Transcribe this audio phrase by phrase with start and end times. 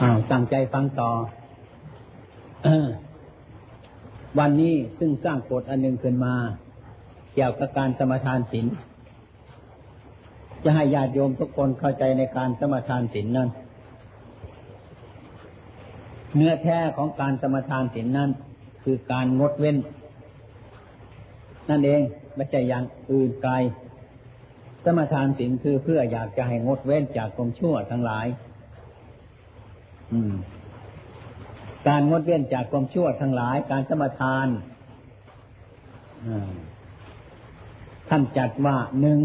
[0.00, 1.10] อ้าวตั้งใจฟังต่อ
[4.38, 6.34] วันนี้ซึ่งสร้างกฎอันหนึ่งขึ้นมา
[7.34, 8.66] เกี่ยวกับการสมทานศีล
[10.64, 13.48] จะให้ญาติโยมทุกคนเข้าใจในการสมทานศีลนั้น
[16.34, 18.30] เนื้อแท้ของการสมทานศีลนั้น
[18.82, 19.76] คือการงดเว้น
[21.70, 22.02] นั่นเอง
[22.34, 23.52] ไม่ใช่อย่างอื่นไกล
[24.84, 28.26] สมทานศีลคือเพื่ออยากจะให้งดเว้นจากความชั่วทั้งหลาย
[31.86, 34.46] การงดเว้นจากความชั่วทั้งหลาย การสมทาน
[38.08, 39.20] ท่านจัดว่าหนึ่ง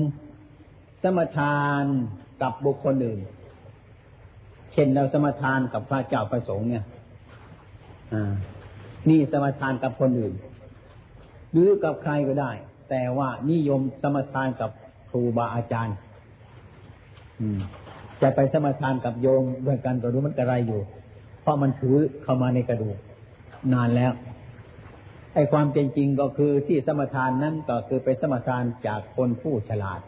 [1.04, 1.84] สมทาน
[2.42, 3.20] กับบุคคลอื่น
[4.72, 6.86] เช่นเราสมทานกับพระเจ้าประสงค์เนี่ย
[9.10, 10.34] นี่สมทานกับคนอื่น
[11.52, 12.52] หรือกับใครก็ได้
[12.90, 14.72] แต่ว่านิยมสมทานกับ
[15.10, 15.96] ครูบาอาจารย์
[18.22, 20.82] จะไปสมทานกับโยมด้วยกันก็รู้มันกระไรอยู่
[21.42, 22.98] เพราะมันถือเข้ามาในกระดูก
[23.74, 24.14] นานแล้ว
[25.34, 30.02] ไอ้ความเป็นจริงก็คือที่สมทานนั้นก็คือไปสมทานจากคนผู้ฉลาด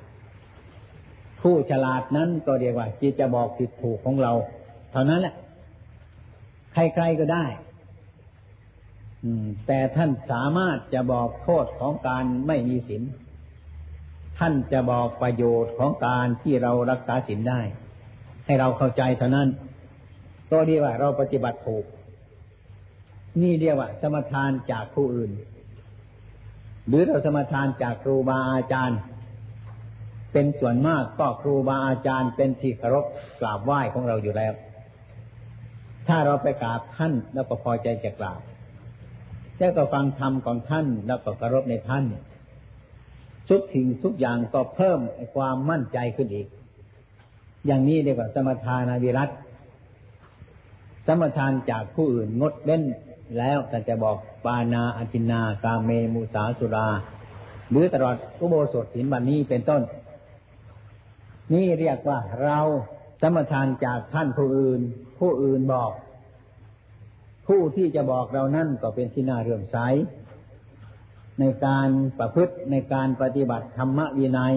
[1.41, 4.33] ผู้ฉลาดนั้นก็เรียกว่าจิตจะบอกผิดถูกของเรา
[4.91, 5.35] เท่านั้นแหละ
[6.73, 7.45] ใครๆก็ได้
[9.67, 13.03] แต่ท่านสามารถจะบอกโทษของการไม่มีศีล
[14.39, 17.61] ท่านจะบอกประโยชน์ของการที่เรารักษาศีลได้
[18.45, 19.49] ให้เราเข้าใจเท่านั้น
[20.51, 21.85] ก็เรียกว่าเราปฏิบัติถูก
[23.41, 25.31] นี่เรียกว่า สมทานจากผู้อื่น
[26.87, 28.99] หรือเราสมทานจากครูบาอาจารย์
[30.33, 33.05] เป็นส่วนมากก็ครูบาอาจารย์เป็นที่เคารพ
[33.39, 34.53] กราบไหว้ของเราอยู่แล้ว
[36.07, 38.41] ถ้าเราไปกราบท่านแล้วก็พอใจจะกราบ
[39.57, 42.05] แล้วก็ฟังธรรมของท่านแล้วก็เคารพในท่าน
[43.49, 44.99] ทุกสิ่งทุกอย่างก็เพิ่ม
[45.35, 46.47] ความมั่นใจขึ้นอีก
[47.65, 49.29] อย่างนี้เรียกว่าสมทานาวิรัต
[51.07, 52.83] สมทานจากผู้อื่นงดเว้น
[53.37, 56.89] แล้วแต่จะบอกปานาอจินากาเมมุสาสุรา
[57.69, 59.81] หรือตลอดอุโบสถศีลบันนี้เป็นต้น
[61.53, 62.59] นี่เรียกว่าเรา
[63.21, 64.81] สมทานจากท่านผู้อื่น
[65.19, 65.91] ผู้อื่นบอก
[67.47, 69.77] ผู้ที่จะบอกเรานั่นก็เป็นที่น่าเรื่อมใส
[71.39, 71.89] ในการ
[72.19, 74.55] ประพฤติในการปฏิบัติธรรมวินัย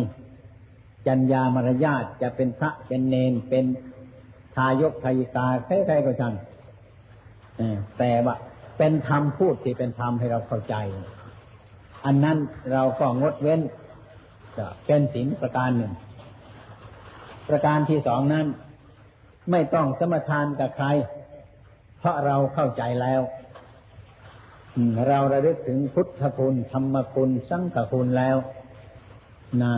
[1.08, 3.64] จัญญามารยาทจะเป็นพระเป็นเนนเป็น
[4.54, 6.34] ทายกทายิกาใครๆก็ช่าง
[7.98, 8.34] แต่ว่า
[8.78, 10.74] เป็นธรรมพูดที่เป็นธรรมให้เราเข้าใจ
[12.04, 12.38] อันนั้น
[12.72, 13.60] เราก็งดเว้น
[14.58, 15.92] จะเป็นศีลประการหนึ่ง
[17.48, 18.46] ประการที่สองนั้น
[19.50, 20.86] ไม่ต้องสมทานกับใคร
[21.98, 23.20] เพราะเราเข้าใจแล้ว
[25.08, 28.36] เราระลึกถึงพุทธคุณธรรมคุณ สังฆคุณแล้ว
[29.62, 29.74] นะ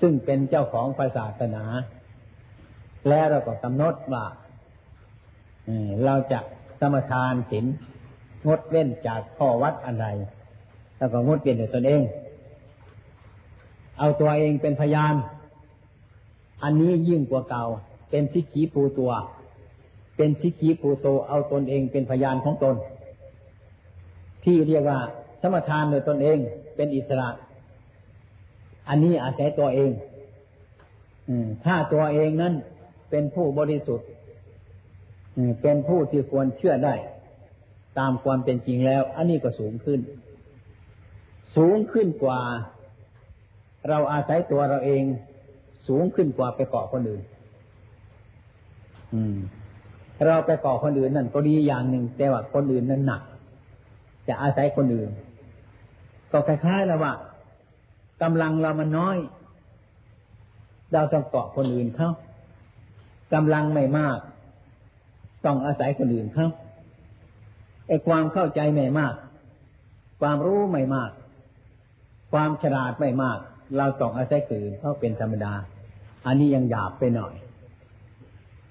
[0.00, 0.86] ซึ่งเป็นเจ้าของ
[1.16, 1.64] ศาสนา
[3.08, 4.24] แล้วเราก็กำหนดว่า
[6.04, 6.40] เราจะ
[6.80, 7.66] สมทานศีล
[8.46, 10.06] งดเว้นจากข้อวัดอะไร
[10.98, 12.02] แล้วก็งดเว้นในตนเอง
[13.98, 15.14] เอาตัวเองเป็นพยาน
[16.62, 17.64] อันนี้ยิ่งกว่าเก่า
[18.10, 19.12] เป็นทิขีปูตัว
[20.16, 22.76] เป็นทิขีปูโต เอาตนเองเป็นพยานของตน
[24.44, 25.00] ที่เรียกว่า
[25.40, 26.38] สมทานโดยตนเอง
[26.76, 27.28] เป็นอิสระ
[28.88, 29.90] อันนี้อาศัยตัวเอง
[31.64, 32.54] ถ้าตัวเองนั้น
[33.10, 34.08] เป็นผู้บริสุทธิ์
[35.62, 36.94] เป็นผู้ที่ควรเชื่อได้
[37.98, 40.00] ตามความเป็นจริงแล้ว อันนี้ก็สูงขึ้น
[41.56, 42.40] สูงขึ้นกว่า
[43.88, 45.02] เราอาศัยตัวเราเอง
[45.88, 47.22] สูงขึ้นกว่าไปเกาะคนอื่น
[49.14, 49.36] อืม
[50.26, 53.22] เราไปเกาะคนอื่นนั่นก็ดีอย่างหนึ่ง แต่ว่าคนอื่นนั้นหนัก
[54.28, 55.10] จะอาศัยคนอื่น
[56.32, 57.12] ก็คล้ายๆแล้วว่า
[58.22, 59.18] กำลังเรามันน้อย
[60.92, 62.10] เราต้องเกาะคนอื่นเขา
[63.34, 64.18] กำลังไม่มาก
[65.44, 66.48] ต้องอาศัยคนอื่นเขา
[67.88, 69.14] ไอ้ความเข้าใจไม่มาก
[70.20, 71.10] ความรู้ไม่มาก
[72.32, 73.38] ความฉลาดไม่มาก
[73.76, 75.52] เราต้องอาศัยคนอื่นเขาเป็นธรรมดา
[76.26, 77.34] อันนี้ยังหยาบไปหน่อย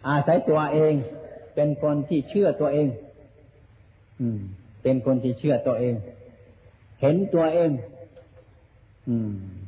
[0.10, 0.94] อาศัยตัวเอง
[1.56, 2.88] เป็นคนที่เชื่อตัวเอง
[4.22, 4.40] อืม
[4.84, 5.96] เป็นคนที่เชื่อตัวเอง
[7.02, 7.72] เห็นตัวเอง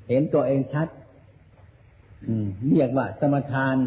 [0.07, 0.88] เห็นตัวเองชัด
[2.69, 3.78] เรียกว่าสมทาน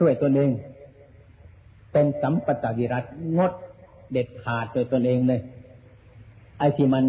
[0.00, 0.50] ด้วยตนเอง
[1.92, 3.04] เป็นสัมปตวิรัต
[3.36, 3.52] งด
[4.12, 5.40] เด็ดขาดโดยตนเองเลย
[6.58, 7.04] ไอ้ที่มัน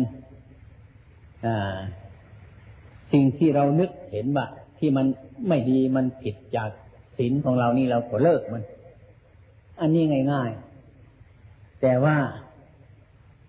[3.12, 4.46] สิ่งที่เรานึกเห็นว่า
[4.80, 5.06] ที่มัน
[5.48, 6.70] ไม่ดีมันผิดจาก
[7.18, 8.64] ศีลของเรานี่เราก็เลิกมัน
[9.80, 10.52] อันนี้ง่าย
[11.18, 12.18] ๆ แต่ว่า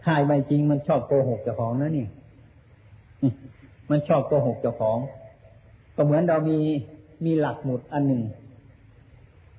[0.03, 2.07] ถ้าไม่จริงมันชอบโกหกเจ้าของนะนี่
[3.91, 4.99] มันชอบโกหกเจ้าของ
[5.97, 6.59] ก็เหมือนเรามี
[7.25, 8.23] มีหลักหมุดอันหนึ่ง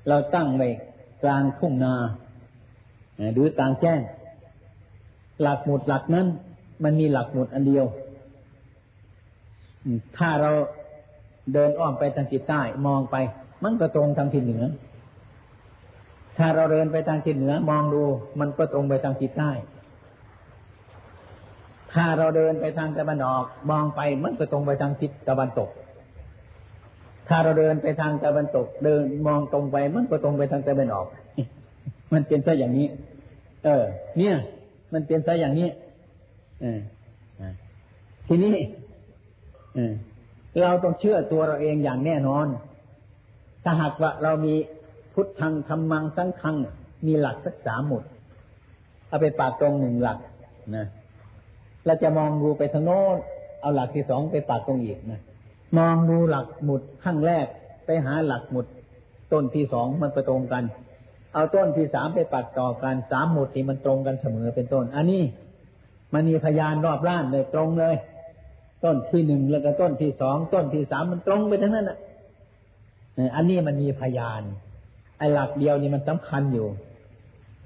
[0.07, 0.69] เราตั้งไว้
[1.23, 1.93] กลางทุ่งนา
[3.33, 3.99] หรือกลางแจ้ง
[5.41, 6.27] หลักหมุดหลักนั้น
[6.83, 7.85] มันมีหลักหมุดอันเดียว
[10.17, 10.51] ถ้าเรา
[11.53, 13.15] เดินอ้อมไปทางทิศใต้มองไป
[13.63, 14.65] มันก็ตรงทางทิศเหนือ
[16.37, 18.03] ถ้าเราเดินไปทางทิศเหนือ มองดู
[18.39, 19.51] มันก็ตรงไปทางทิศใต้
[21.93, 25.69] ถ้าเราเดินไปทางตะวันออก มองไปมันก็ตรงไปทางทิศตะวันตก
[27.27, 31.07] ถ้าเราเดินไปทางตะวันตก เดินมองตรงไปมันก็ตรงไปทางตะวันออก
[32.13, 32.87] มันเป็นซะอย่างนี้
[33.63, 33.83] เออ
[34.17, 34.35] เนี่ย
[34.93, 35.69] มันเป็นซะอย่างนี้
[36.61, 36.79] เออ
[38.27, 38.55] ทีนี้
[40.61, 42.47] เราต้องเชื่อตัวเราเองอย่างแน่นอน
[43.63, 44.55] ถ้าหากว่าเรามี
[45.13, 46.55] พุทธังธรรมังสังฆัง
[47.05, 48.03] มีหลักสักสามหมด
[49.07, 50.17] เอาไปปากตรงหนึ่งหลัก
[50.75, 50.85] นะ
[51.85, 53.17] เราจะมองดูไปทางโน้น
[53.61, 55.21] เอาหลักที่สองไปปากตรงอีกนะ
[55.77, 57.45] มองดูหลักหมุดข้างแรก
[57.85, 58.65] ไปหาหลักหมุด
[59.31, 60.63] ต้นที่สองมันไปตรงกัน
[61.33, 65.23] เอาต้นที่สามไปปักต่อกันสามหมุดที่มันตรงกันเสมอเป็นต้น อันนี้
[66.13, 67.95] มันมีพยานรอบล้านเลยตรงเลย
[68.83, 71.97] ต้นที่หนึ่งแล้วก็ต้นที่สองต้นที่สามมันตรงไปทั้งนั้นอะ
[73.35, 74.41] อันนี้มันมีพยาน
[75.17, 76.67] ไอ้หลักเดียวนี่มันสำคัญอยู่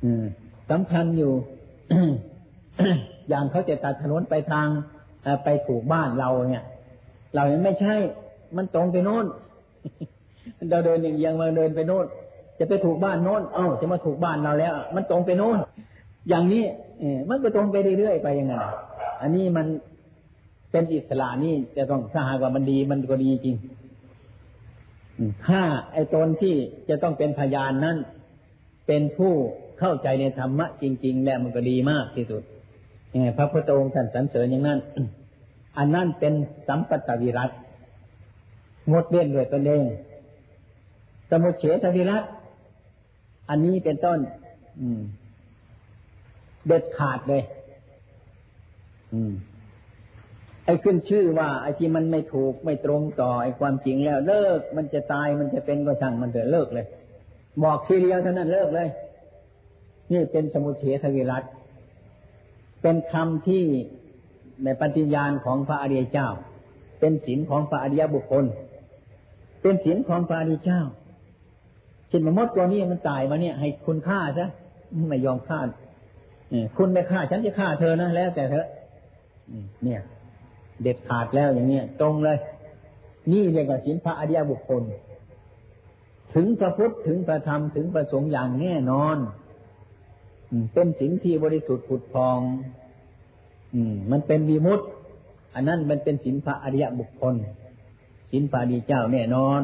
[0.03, 0.23] อืม
[0.71, 1.31] สำคัญอยู่
[3.29, 4.67] อย่างเขาจะตัดถนนไปทาง
[5.43, 6.63] ไปถูกบ้านเราเนี่ย
[7.35, 7.93] เราเนี่ยไม่ใช่
[8.57, 9.25] มันตรงไปโน้น
[10.69, 12.05] เราเดินอย่างยังมาเดินไปโน้น
[12.59, 15.57] จะไปถูกบ้านโน้นเอ้าจะมาถูกบ้านเราแล้ว มันตรงไปโน้น
[16.29, 16.63] อย่างนี้
[16.99, 18.63] เอมันก็ตรงไปเรื่อยๆไปย่างนั้น
[19.21, 19.67] อันนี้มัน
[20.71, 23.55] เป็นอิสระนี่จะต้องถ้าหากว่ามันดีมันก็ดีจริง
[25.47, 25.61] ถ้า
[25.93, 26.55] ไอ้ตนที่
[26.89, 27.97] จะต้องเป็นพยานนั้น
[28.87, 29.33] เป็นผู้
[29.79, 32.43] เข้าใจในธรรมะจริง ๆ แล้วมันก็ดีมากที่สุด
[33.37, 34.79] พระพุทธองค์ท่านสรรเสริญอย่างนั้น
[35.77, 36.33] อันนั้นเป็น
[36.67, 37.51] สัมปตวิรัต
[38.91, 39.83] งดเว้นด้วยตนเอง
[41.29, 42.23] สมุเฉทวิรัต
[43.49, 44.19] อันนี้เป็นต้น
[44.81, 45.01] อืม
[46.67, 47.43] เด็ดขาดเลย
[49.13, 49.33] อืม
[50.65, 56.85] ไอ้ขึ้นชื่อว่า ไอ้ที่มันไม่ถูกไม่ตรงต่อไอ้ความจริงแล้ว เลิก มันจะตายมันจะเป็นก็ช่างมันเถอะเลิกเลย
[57.63, 58.89] บอกทีเดียวเท่านั้นเลิกเลย
[60.11, 61.43] นี่เป็นสมุเฉทวิรัต
[62.81, 63.63] เป็นคำที่
[64.63, 66.29] ในปฏิญาณของพระอริยเจ้า
[66.99, 68.45] เป็นศีลของพระอริยบุคคล
[69.61, 70.81] เป็นศีลของพระอริยเจ้า
[72.09, 74.47] ชินมมดตัวนี้มันตายมาเนี่ย ให้คุณฆ่าซะ
[75.09, 75.59] ไม่ยอมฆ่า
[76.77, 78.65] คุณไม่ฆ่าฉันจะฆ่าเธอนะแล้วแต่เธอ
[79.83, 80.01] เนี่ย
[80.81, 82.37] เด็ดขาดแล้วอย่างเนี้ยตรงเลย
[83.31, 84.83] นี่เรียกว่าศีลพระอริยบุคคล
[86.33, 89.17] ถึงพระพุทธถึงพระธรรมถึงพระสงฆ์อย่างแน่นอน
[90.73, 92.39] เป็นศีลที่บริสุทธิ์ผุดพอง
[94.11, 94.81] มันเป็นวิมุต
[95.55, 97.35] อันนั้นมันเป็นศีลพระอริยบุคคล
[98.29, 99.61] ศีลพระอริยเจ้าแน่นอน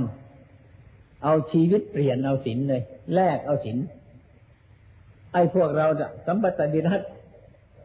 [1.23, 2.81] เอาชีวิตเปลี่ยนเอาศีลเลย
[3.13, 3.77] แลกเอาศีล
[5.33, 7.01] ไอ้พวกเราจะสัมปตวิรัต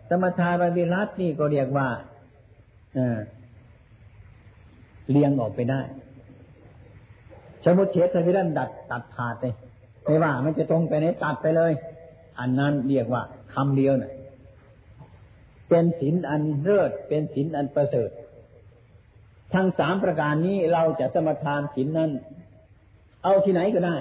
[0.09, 1.89] สมทารวิรัตนี่ก็เรียกว่า
[5.11, 5.81] เลี้ยงออกไปได้
[7.65, 9.55] สมุทเฉทวิรันดัดตัดขาดเลย
[10.05, 11.73] ไม่ว่า มันจะตรงไปไหนตัดไปเลย
[12.41, 13.23] อันนั้นเรียกว่า
[13.55, 14.13] คำเดียวนะ่ะ
[15.69, 18.11] เป็นศีลอันเลิศเป็นศีลอันประเสริฐ
[19.55, 22.11] ทั้งสามประการนี้เราจะสมทานศีลนั้น
[23.23, 23.97] เอาที่ไหนก็ได้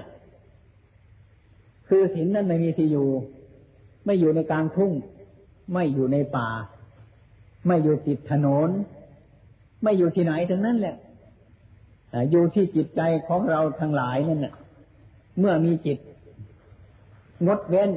[1.88, 3.08] คือศีลนั้นไม่มีที่อยู่
[4.06, 4.91] ไม่อยู่ในกลางทุ่ง
[5.74, 6.50] ไม่อยู่ในป่า
[7.67, 8.70] ไม่อยู่ติดถนน
[9.84, 10.96] ไม่อยู่ที่ไหนทั้งนั้นแหละ
[12.32, 14.53] อยู่ที่จิตใจของเราทั้งหลายนั่นแหละ
[15.39, 15.98] เมื่อมีจิต
[17.46, 17.89] งดเว้น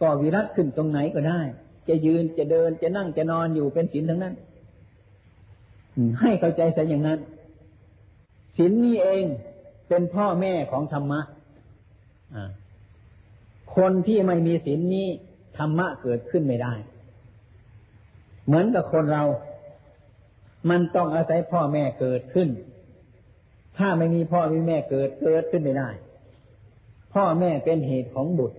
[0.00, 1.40] ก็วิรัตขึ้นตรงไหนก็ได้
[1.88, 4.34] จะยืนจะเดินจะนั่งจะนอนอยู่เป็นศีลทั้งนั้น
[6.20, 7.18] ให้เข้าใจซะอย่างนั้น
[8.56, 9.24] ศีลนี้เอง
[9.88, 11.20] เป็นพ่อแม่ของธรรมะ
[13.76, 15.08] คนที่ไม่มีศีลนี้
[15.58, 16.74] ธรรมะเกิดขึ้นไม่ได้
[18.46, 19.24] เหมือนกับคนเรา
[20.70, 22.48] มันต้องอาศัยพ่อแม่เกิดขึ้น
[23.78, 25.90] ถ้าไม่มีพ่อมีแม่เกิดเกิดขึ้นไม่ได้
[27.14, 28.58] พ่อแม่เป็นเหตุของบุตร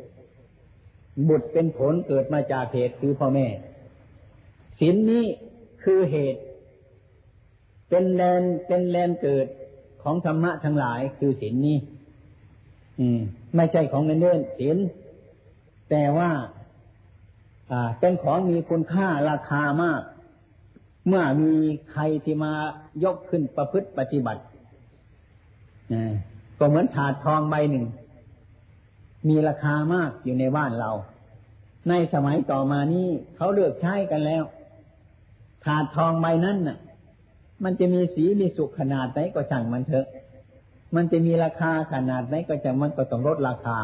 [1.28, 3.48] บุตรเป็นผลเกิดมาจากเหตุคือพ่อแม่
[4.80, 5.26] ศีลนนี้
[5.84, 6.42] คือเหตุ
[7.90, 9.48] เป็นแลนเป็นแลนเกิด
[10.04, 11.78] ของธรรมะทั้งหลายคือศีลนนี้
[13.00, 13.20] อืม
[13.56, 14.78] ไม่ใช่ของเงินเดือนศีล
[15.90, 16.32] แต่ว่า
[18.00, 20.02] เป็นของมีคุณค่าราคามาก
[21.08, 21.54] เมื่อมี
[21.92, 22.54] ใครที่มา
[23.04, 24.42] ยกขึ้นประพฤติปฏิบัติ
[26.60, 27.86] ก็เหมือนถาดทองใบหนึ่ง
[29.30, 30.92] มีราคามากอยู่ในบ้านเรา
[31.90, 34.44] ในสมัยต่อมานี้เขาเลือกใช้กันแล้ว
[35.64, 36.78] ถาดทองใบนั้นน่ะ
[37.64, 40.08] มันจะมีสีมีสุขขนาดไหนก็ช่างมันเถอะ
[40.96, 43.80] มันจะมีราคาขนาดไหนก็จะมันก็ต้องลดราคา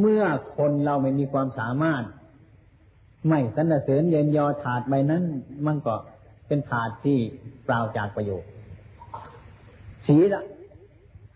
[0.00, 0.24] เมื่อ
[0.56, 2.04] คนเราไม่มีความสามารถ
[3.28, 5.22] ไม่สรรเสริญเย็นยอถาดใบนั้น
[5.66, 5.94] มันก็
[6.46, 7.18] เป็นถาดที่
[7.64, 8.48] เปล่าจากประโยชน์
[10.06, 10.42] ศีละ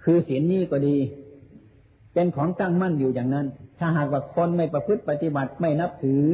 [0.03, 0.97] คือศีนี้ก็ดี
[2.15, 3.47] เป็นของตั้งมั่นอยู่อย่างนั้น
[3.79, 6.25] ถ้าหากว่าคนไม่ประพฤติปฏิบัติไม่นับถือ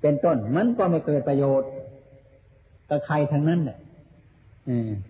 [0.00, 1.70] เป็นต้นมันก็ไม่เกิดประโยชน์
[2.90, 3.78] กับใครทั้งนั้นเนี่ย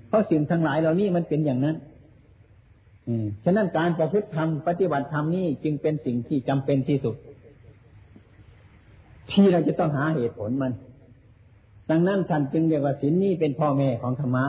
[0.08, 1.76] เพราะสิ่งทั้งหลายเหล่านี้มันเป็นอย่างนั้น
[3.44, 7.16] ฉะนั้นการประพฤติธรรมปฏิบัติธรรมนี่จึงเป็นสิ่งที่จำเป็นที่สุด
[9.30, 10.72] ที่เราจะต้องหาเหตุผลมัน
[11.90, 14.46] ดังนั้นท่านจึงเรียกว่าศีลนี้เป็นพ่อแม่ของธรรมะ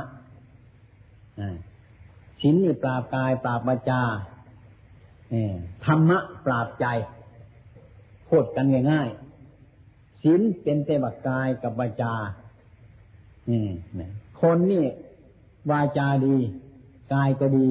[2.41, 4.01] ศีลนี่ปราบกายปราบวาจา
[5.86, 6.86] ธรรมะปราบใจ
[8.29, 12.13] พูดกันง่ายๆศีลเป็นเตบักกายกับวาจา
[14.41, 14.86] คนนี่
[15.71, 16.38] วาจาดี
[17.13, 17.67] กายก็ดี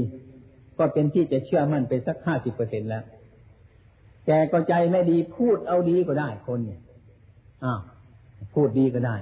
[0.79, 3.05] ก็เป็นที่จะเชื่อมั่นไปสักห้าสิบเปอร์เซ็นแล้ว
[4.27, 6.81] แต่ก็ใจไม่ดีพูดเอาดีก็ได้คนเนี่ย
[7.65, 7.81] อ้าว
[8.55, 9.17] พูดดีก็ได้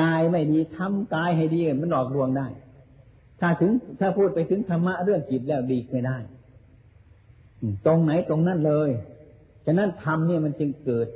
[0.00, 2.48] กายไม่ดีทำกายให้ดีมันหลอกลวงได้
[3.40, 3.70] ถ้าถึง
[4.00, 6.18] ถ้าพูดไปถึงธรรมะเรื่องจิตแล้วดีไม่ได้
[7.86, 8.90] ตรงไหนตรงนั้นเลย
[9.66, 11.08] ฉะนั้นธรรมเนี่ยมันจึงเกิด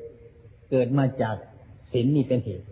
[0.70, 1.36] เกิดมาจาก
[1.92, 2.66] ศีลนี่เป็นเหตุ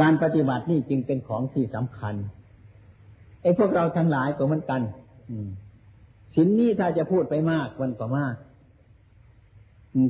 [0.00, 2.14] การปฏิบัตินี่จึงเป็นของที่สำคัญ
[3.42, 4.80] ไอ้พวกเราทั้งหลายก็เหมือนกัน
[6.34, 8.34] สินนี้ถ้าจะพูดไปมากมันก็มาก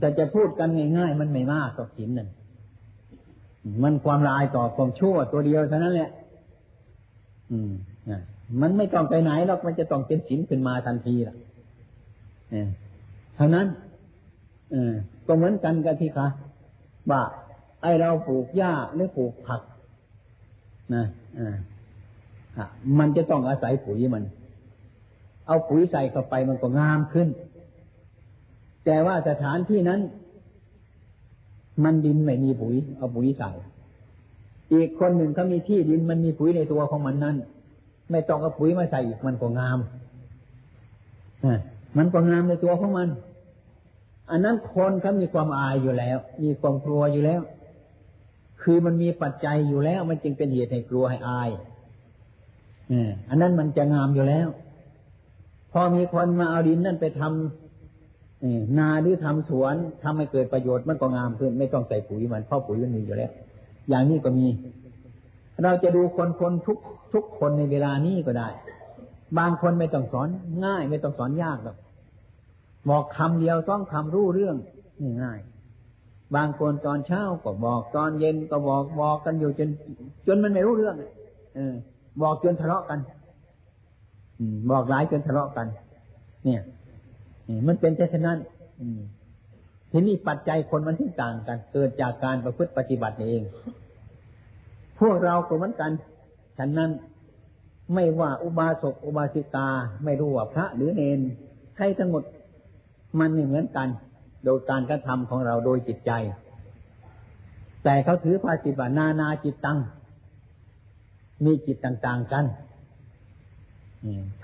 [0.00, 2.28] แต่จะพูดกันง่ายๆ มันไม่มากต่อสินนั่น
[3.82, 6.10] มันความลายต่อความชั่วตัวเดียวเท่านั้นแหละ
[7.50, 7.72] อืม
[8.60, 11.36] มันไม่ต้องไปไหนหรอกมันจะต้องเป็นสินขึ้นมาทันทีล่ะ
[13.36, 13.66] เท่านั้น
[14.70, 14.76] เอ
[15.26, 16.26] ก็เหมือนกันกับที่ค่ะ
[17.10, 17.22] ว่า
[17.82, 19.60] ไอเราปลูกหญ้าหรือปลูกผัก
[20.94, 21.04] นะ
[21.38, 22.66] อ่า
[22.98, 24.24] มันจะต้องอาศัยปุ๋ยมัน
[25.46, 27.28] เอาปุ๋ยใส่เข้าไปมันก็งามขึ้น
[28.84, 30.00] แต่ว่าสถานที่นั้น
[31.84, 33.50] มันดินไม่มีปุ๋ย เอาปุ๋ยใส่
[34.72, 37.36] อีกคนหนึ่งเขามีที่ดินมันมีปุ๋ยในตัวของมันนั้น
[38.10, 39.78] ไม่ต้องเอาปุ๋ยมาใส่อีกมันก็งาม
[41.96, 43.08] มันก็งามในตัวของมัน
[44.30, 47.40] อันนั้นคนเขามีความอายอยู่แล้ว มีความกลัวอยู่แล้ว
[48.62, 51.50] คือมันมีปัจจัยอยู่แล้ว มันจึงเป็นเหตุให้กลัวให้อาย
[53.28, 54.48] อันนั้นมันจะงามอยู่แล้ว
[55.72, 63.30] พอมีคนมาเอาดินนั่นไปทำนาหรือทำสวนทำให้เกิดประโยชน์มันก็งามขึ้น ไม่ต้องใส่ปุ๋ยมันเพราะปุ๋ยมันมีอยู่แล้ว
[63.88, 64.46] อย่างนี้ก็มี
[65.62, 66.78] เราจะดูคนคนทุก
[67.12, 68.48] ทุกคนในเวลานี้ก็ได้
[69.38, 70.28] บางคนไม่ต้องสอน
[70.64, 71.76] ง่าย ไม่ต้องสอนยากหรอก
[72.90, 74.56] บอกคำเดียวต้องคำรู้เรื่อง
[75.22, 75.40] ง่าย
[76.36, 79.68] บางคนตอนเช้าก็บอกตอนเย็นก็บอกบอกกันอยู่จน
[80.26, 80.96] จนมันไม่รู้เรื่อง
[81.54, 81.74] เออ
[82.22, 82.98] บอกจนทะเลาะกัน
[84.70, 85.66] บอกหลายจนทะเลาะกัน
[86.44, 86.62] เนี่ย
[87.66, 88.38] มันเป็นเช่นนั้น
[89.90, 93.42] ทีนี้ปัจจัยคนมันที่ต่างกัน เกิดจากการประพฤติปฏิบัติเอง
[95.00, 95.90] พวกเราก็เหมือนกัน
[96.58, 96.90] ฉันนั้น
[97.94, 99.68] ไม่ว่าอุบาสกอุบาสิกา
[100.04, 101.20] ไม่รู้ว่าพระหรือเนน
[101.76, 102.22] ใครทั้งหมด
[103.18, 103.88] มันไม่เหมือนกัน
[104.44, 106.12] โดยการกระทำของเราโดยจิตใจ
[107.84, 109.78] แต่เขาถือภาสิบันานาจิตตัง
[111.44, 112.44] มีจิตต่าง ๆกัน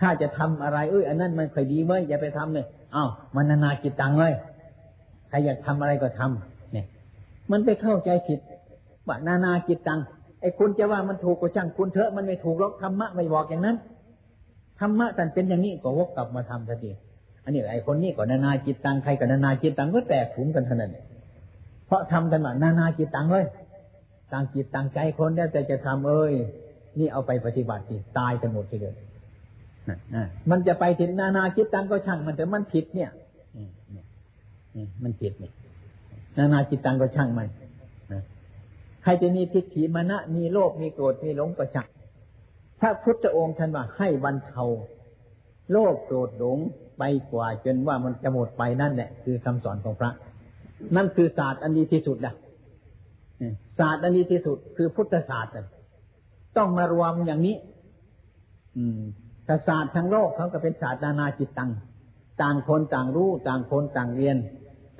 [0.00, 4.32] ถ้าจะทำอะไร เอ้ยอันนั้นมันค่อยดีเว้ยอย่าไปทำเลยเอ้ามันนานาจิตตังเลย
[5.28, 6.86] ใครอยากทำอะไรก็ทำเนี่ย
[7.50, 8.40] มันไปเข้าใจผิด
[9.06, 10.00] ว่านานาจิตตัง
[10.40, 13.76] ไอ้คุณจะว่ามันถูกก็ช่างคุณเถอะมันไม่ถูกหรอกธรรมะไม่บอกอย่างนั้น
[14.80, 16.90] ธรรมะแต่เป็นอย่างนี้ก็วกกลับมาทำทันที
[17.44, 20.96] อันนี้ไอ้คนนี้ก็นานาจิตตังใครก็นานาจิตตังก็แตกถุงกันเท่านั้น
[21.86, 23.46] เพราะทำกันว่านานาจิตตังเลย
[24.32, 26.34] ต่างจิตต่างใจคนแล้วแต่จะทำเอ้ย
[26.98, 27.82] นี่เอาไปปฏิบัติ
[28.18, 28.94] ตายกันหมดทีเดียว
[30.50, 33.10] มันจะไปถึงนานาจิตตังก็ช่างมันแต่มันผิดเนี่ย
[35.02, 35.52] มันผิดเนี่ย
[36.38, 37.48] นานาจิตตังก็ช่างมัน
[39.02, 41.88] ใครจะมีทิฏฐิมานะมีโลภมีโกรธมีหลงก็ช่าง
[42.80, 44.64] พระพุทธองค์ท่านว่าให้บรรเทา
[45.70, 46.58] โลภโกรธหลง
[46.98, 50.12] ไปกว่าจนว่ามันจะหมดไปนั่นแหละคือคำสอนของพระ
[50.96, 52.34] นั่นคือศาสตร์อันดีที่สุดนะ
[53.78, 55.52] ศาสตร์อันดีที่สุด คือพุทธศาสตร์
[56.56, 57.56] ต้องมารวมอย่างนี้
[58.76, 59.00] อืม
[59.48, 61.70] ศาสตร์ทั้งโลกเขาก็เป็นศาสตร์นานาจิตตัง
[62.42, 64.36] ต่างคนต่างรู้ ต่างคนต่างเรียน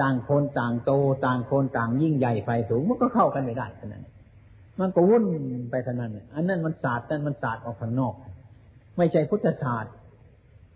[0.01, 0.93] ต่างคนต่างโต
[1.27, 4.05] ต่างคนต่างยิ่งใหญ่ไฟสูงมันก็เข้ากันไม่ได้ขนาดนั้น
[4.81, 5.25] มันก็วุ่น
[5.71, 8.15] ไปขนาดนั้นอันนั้นมันศาสตร์นั่นมันศาสตร์ออกข้างนอก
[8.97, 9.93] ไม่ใช่พุทธศาสตร์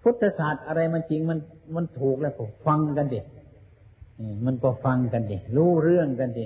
[0.04, 1.38] พุทธศาสตร์อะไรมันจริงมัน
[1.76, 3.20] มันถูกแล้วก็ฟังกันดิ
[4.46, 6.44] มันก็ฟังกันดิรู้เรื่องกันดิ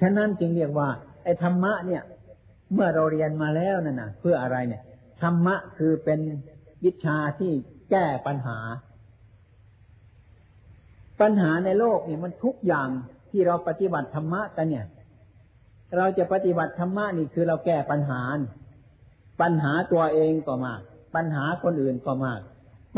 [0.00, 0.88] ฉะนั้นจึงเรียกว่า
[1.24, 2.02] ไอ้ธรรมะเนี่ย
[2.72, 4.82] เมื่อเราเรียนมาแล้วนั่นนะเพื่ออะไรเนี่ย
[5.22, 6.20] ธรรมะคือเป็น
[6.84, 7.52] วิชาที่
[7.90, 8.58] แก้ปัญหา
[11.20, 12.88] ปัญหาในโลกเนี่ยมันทุกอย่าง
[13.30, 14.86] ที่เราปฏิบัติธรรมะกันเนี่ย
[15.96, 18.20] เราจะปฏิบัติธรรมะนี่คือเราแก้ปัญหา
[19.40, 20.80] ปัญหาตัวเองก็มาก
[21.14, 22.40] ปัญหาคนอื่นก็มาก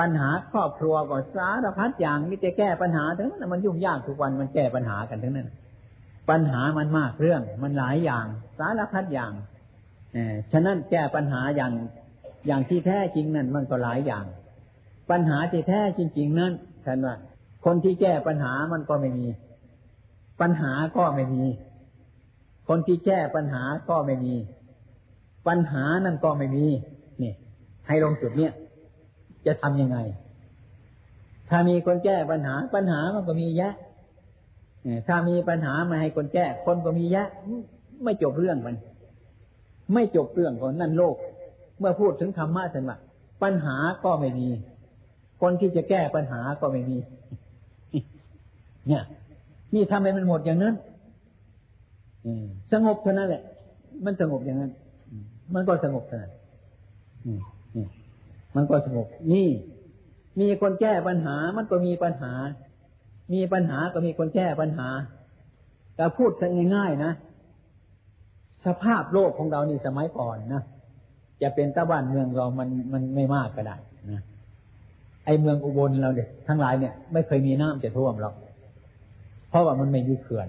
[0.00, 5.49] ปัญหาครอบครัวก็สารพัดอย่างนี่จะแก้ปัญหาทั้งนั้นมันยุ่งยากทุกวันมันแก้ปัญหากันทั้งนั้น
[6.30, 8.26] ปัญหามันมากเรื่อง มันหลายอย่าง
[8.59, 9.32] สารพัดอย่าง
[10.16, 10.18] อ
[10.52, 11.73] ฉะนั้นแก้ปัญหาอย่าง
[12.47, 14.25] อย่างที่แท้จริงนั่นมันก็หลายอย่าง
[15.11, 16.52] ปัญหาที่แท้จริง ๆ นั้น
[16.85, 17.14] ท่านว่า
[17.64, 19.26] คนที่แก้ปัญหามันก็ไม่มี
[20.40, 21.44] ปัญหาก็ไม่มี
[22.68, 24.35] คนที่แก้ปัญหาก็ไม่มี
[25.49, 26.66] ปัญหานั่นก็ไม่มี
[27.23, 27.32] นี่
[27.87, 28.52] ให้ลงจุดเนี้ย
[29.47, 29.99] จะทำยังไง
[31.49, 33.75] ถ้ามีคนแก้ปัญหา ปัญหามันก็มีแยะ
[35.09, 37.28] ถ้ามีปัญหามาให้คนแก้คนก็มีแยะ
[38.04, 38.76] ไม่จบเรื่องมัน
[39.94, 41.16] ไม่จบเรื่องของนั่นโลก
[41.78, 42.99] เมื่อพูดถึงธรรมะสันว่า
[43.42, 44.49] ปัญหาก็ไม่มี
[45.42, 46.99] คนที่จะแก้ปัญหาก็ไม่มี
[48.88, 49.04] เนี่ย
[49.75, 50.75] นี่ทำให้มันหมดอย่างนั้น
[52.73, 53.42] สงบเท่านั้นแหละ
[54.04, 54.73] มันสงบอย่างนั้น
[55.54, 56.33] มันก็สงบเท่านั้น
[58.57, 59.49] มันก็สงบ นี่
[60.40, 62.33] มีคนแก้ปัญหา มันก็มีปัญหา
[63.33, 64.88] มีปัญหาก็มีคนแก้ปัญหา
[65.97, 66.30] แต่พูด
[66.75, 67.12] ง่ายๆนะ
[68.66, 70.62] สภาพโลกของเรานี่สมัยก่อนนะ
[71.42, 73.76] จะเป็นตะบ้านเมืองเรา มัน มันไม่มากก็ได้
[74.11, 74.21] นะ
[75.25, 78.35] ไอเมืองอุบลเราเนี่ย ทั้งหลายเนี่ย ไม่เคยมีน้ำจะท่วมหรอก
[79.49, 80.47] เพราะว่ามันไม่มีเขื่อน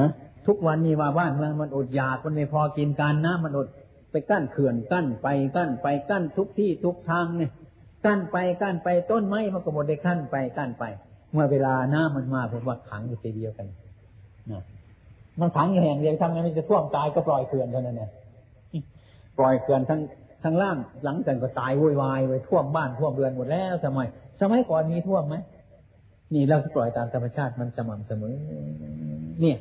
[0.00, 0.10] นะ
[0.46, 3.68] ทุกวันนี้ว่าบ้านเมืองมันอดอยากมันไม่พอกินการน้ำมันอด
[4.10, 7.50] ไปกั้นเขื่อนกั้นไปกั้นไปกั้นทุกที่ทุกทางเนี่ย
[8.06, 10.84] กั้นไปกั้นไปต้นไม้มันก็หมดได้กั้นไปกั้นไป
[11.32, 13.66] เมื่อเวลาน้ำมันมาผมว่าขังอยู่ทีเดียวกัน
[14.50, 14.62] นะ
[15.40, 18.10] มันขังอยู่แห่งเดียวทำไงมันจะท่วมตายก็ปล่อยเขื่อนเท่านั้นเนี่ย
[19.38, 20.00] ปล่อยเกลื่อนทั้ง
[20.44, 24.06] ทั้งล่างหลังจากก็ตายวุ่นวายไปท่วมบ้านท่วมเรือนหมดแล้วสมัย
[24.40, 25.36] สมัยก่อนมีท่วมไหม
[26.34, 28.34] นี่เราปล่อยตามธรรมชาติมันสม่ำเสมอ
[29.40, 29.56] เนี่ย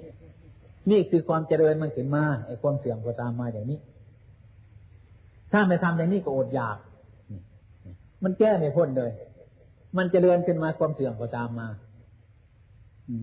[0.90, 3.80] นี่คือความเจริญมันขึ้นมาไอ้ความเสื่อมก็ตามมาอย่างนี้
[5.52, 6.78] ถ้าไม่ทำอย่างนี้ก็อดอยาก
[8.24, 9.12] มันแก้ไม่พ้นเลย
[9.98, 11.68] มันเจริญขึ้นมาความเสื่อมก็ตามมา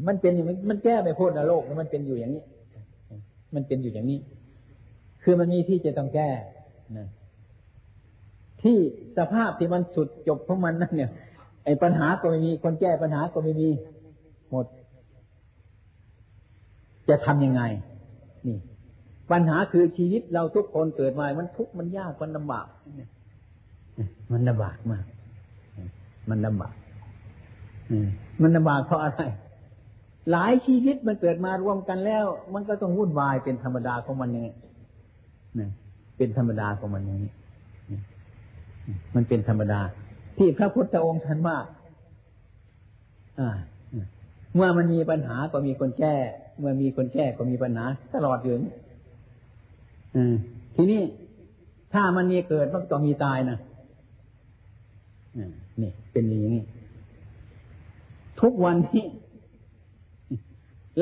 [0.06, 2.42] มันเป็นอยู่มันแก้ไม่พ้นนะโลกมันเป็นอยู่อย่างนี้
[3.54, 4.20] มันเป็นอยู่อย่างนี้
[5.22, 6.30] คือมันมีที่จะต้องแก้
[6.98, 7.08] นะ
[8.62, 8.76] ที่
[9.18, 11.10] สภาพที่มันสุดจบของมันนั่นเนี่ย
[11.64, 13.68] ไอ้ปัญหาก็ไม่มี คนแก้ปัญหาก็ไม่มี
[14.50, 14.66] หมด
[17.08, 17.62] จะทำยังไง
[18.46, 18.58] นี่
[19.30, 22.66] ปัญหาคือชีวิตเราทุกคนเกิดมา มันทุกข์มันยากมันลำบาก
[24.32, 25.04] มันลำบากมาก
[26.30, 26.74] มันลำบาก
[28.42, 29.20] มันลำบากเพราะอะไร
[30.32, 34.54] หลายชีวิตมันเกิดมารวมกันแล้ว มันก็ต้องวุ่นวายเป็นธรรมดาของมันเนี่ย
[35.58, 35.70] นะ
[36.16, 37.32] เป็นธรรมดาของมันอย่างนี้
[39.14, 39.80] มันเป็นธรรมดา
[40.38, 41.58] ที่พระพุทธองค์ท่านว่า
[44.54, 46.16] เมื่อมันมีปัญหาก็มีคนแก้
[46.58, 48.54] เมื่อมีคนแก้ก็มีปัญหา ตลอดอยู่
[50.74, 51.02] ทีนี้
[51.92, 53.58] ถ้ามันมีเกิดมันก็ต้องมีตายนะ
[55.82, 56.60] นี่เป็นอย่างนี้
[58.40, 59.04] ทุกวันนี้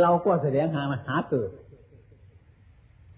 [0.03, 1.51] เราก็แสดงหามาหาเกิด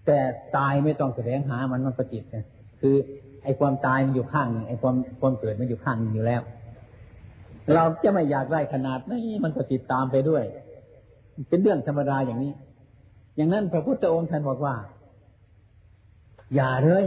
[0.05, 0.19] แต่
[0.57, 2.45] ตายไม่ต้องแสดงหามันมันประจิตนะ
[2.81, 2.95] คือ
[3.43, 6.41] ไอ้ความตายมันอยู่ข้างหนึ่งไอ้ความความเกิดมันอยู่ข้างนึงอยู่แล้ว
[7.75, 10.43] เราจะไม่อยากได้ขนาดนี้มันก็ติดตามไปด้วย
[11.47, 12.53] เป็นเรื่องธรรมดาอย่างนี้
[13.35, 14.75] อย่างนั้นพระพุทธองค์ท่านบอกว่า
[16.55, 17.05] อย่าเลย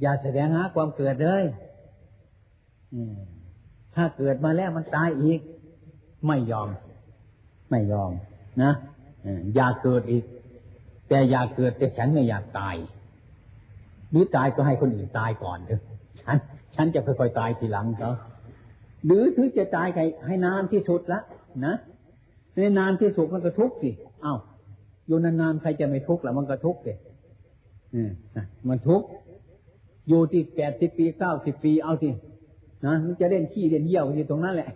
[0.00, 1.44] อย่าแสดงหาความเกิดเลย
[3.94, 5.40] ถ้าเกิดมาแล้วมันตายอีก
[6.26, 6.68] ไม่ยอม
[7.70, 8.10] ไม่ยอม
[8.62, 8.72] นะ
[9.54, 10.24] อย่าเกิดอีก
[11.08, 12.76] แต่อย่าเกิดแต่ฉันไม่อยากตาย
[14.10, 15.82] หรือตายก็ให้คนอื่นตายก่อนเถอะ
[16.22, 16.36] ฉัน
[16.74, 18.12] ฉันจะค่อยๆตายทีหลังเขา
[19.06, 21.20] หรือถือจะตายใครให้นานที่สุดละ
[21.66, 21.74] นะ
[22.60, 23.90] ในนานที่สุดมันก็ทุกข์สิ
[24.22, 24.34] เอ้า
[25.06, 26.92] อยู่นานๆใครจะไม่ทุกข์ละมันก็ทุกข์สิ
[28.68, 29.06] มันทุกข์
[30.08, 32.08] อยู่ที่แปดสิบปีเก้าสิบปีเอาสิ
[32.86, 34.70] นะมันจะเล่นขี้เล่นเยี่ยวอยู่ตรงนั้นแหละ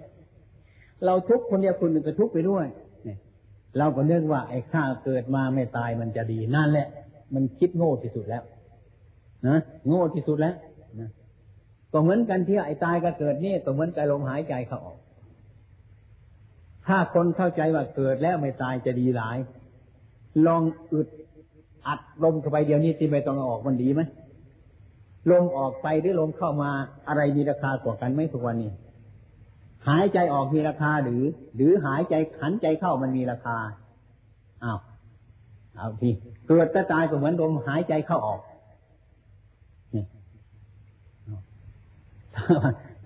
[1.05, 2.66] เราทุกข์คนเดียวคนหนึ่งก็ทุกข์ไปด้วย
[3.05, 3.18] เนี่ย
[3.79, 6.88] เราก็นึกว่าไอ้ข้าเกิดมาไม่ตายมันจะดีนั่นแหละ
[7.35, 8.42] มันคิดโง่ที่สุดแล้ว
[9.47, 10.55] นะโง่ที่สุดแล้ว
[11.01, 11.09] นะ
[11.92, 14.99] ก็เหมือนกันที่ไอ้ตายก็เกิดนี่ก็เหมือนกับลมหายใจเขาออก
[16.87, 19.38] ถ้าคนเข้าใจว่าเกิดแล้วไม่ตายจะดีหลาย
[20.47, 21.09] ลองอึด
[21.87, 24.01] อัดลมเข้าไปเดี๋ยวนี้ที่ไม่ต้องออกมันดีไหม
[25.31, 26.70] ลมออกไปหรือลมเข้ามา
[27.09, 28.70] อะไรมีราคากว่ากันไหมทุกวันนี้
[29.88, 31.23] หายใจออกมีราคาหรือ
[31.57, 33.57] หรือหายใจขันใจเข้ามันมีราคา
[34.64, 34.79] อ้าว
[35.77, 36.11] เอาที
[36.49, 38.40] เกิดจะตายก็เหมือนลมหายใจเข้าออก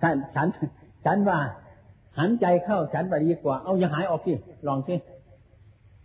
[0.01, 0.47] ท่านฉัน
[1.05, 1.39] ฉันว่า
[2.19, 4.33] หันใจเข้าฉันว่าดีกว่า เอาอย่าหายออกสิ
[4.67, 4.95] ลองสิ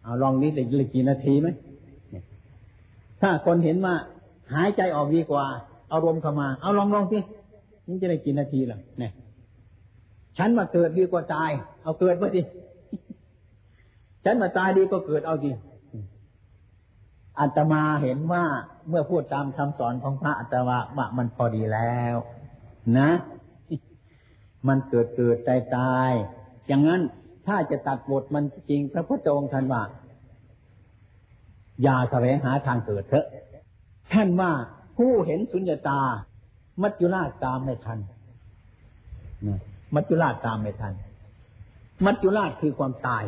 [0.02, 0.62] เอาลองนี้ได้
[0.94, 1.48] กี่นาทีไหม
[3.20, 3.94] ถ้าคนเห็นว่า
[4.54, 5.44] หายใจออกดีกว่า
[5.88, 7.18] เอาลมเข้ามา เอาลองลองสิ
[7.88, 9.12] นี่จะได้กี่นาทีล่ะเนี่ย
[10.38, 11.50] ฉันมาเกิดดีกว่าตาย
[11.82, 12.40] เอาเกิดมาสิ
[14.24, 15.50] ฉันมาตายดีก็เกิดเอาสิ
[17.40, 18.44] อัตมาเห็นว่า
[18.88, 22.16] เมื่อพูดตามคำสอนของพระอัตมาว่ามันพอดีแล้ว
[22.98, 23.08] นะ
[24.68, 26.10] มันเกิดเกิดตายตาย
[26.66, 27.02] อย่างนั้น
[27.46, 29.82] ถ้าจะตัดบทมันจริงพระพุทธองค์ท่านว่า
[31.82, 33.26] อย่าแสวงหาทางเกิดเถอะ
[34.12, 34.52] ท่านว่า
[34.96, 36.00] ผู้เห็นสุญญตา
[36.82, 37.98] มัจจุราชตามไม่ทัน
[39.94, 40.92] มัจจุราชตามไม่ทัน
[42.04, 43.24] มัจจุราชคือความตาย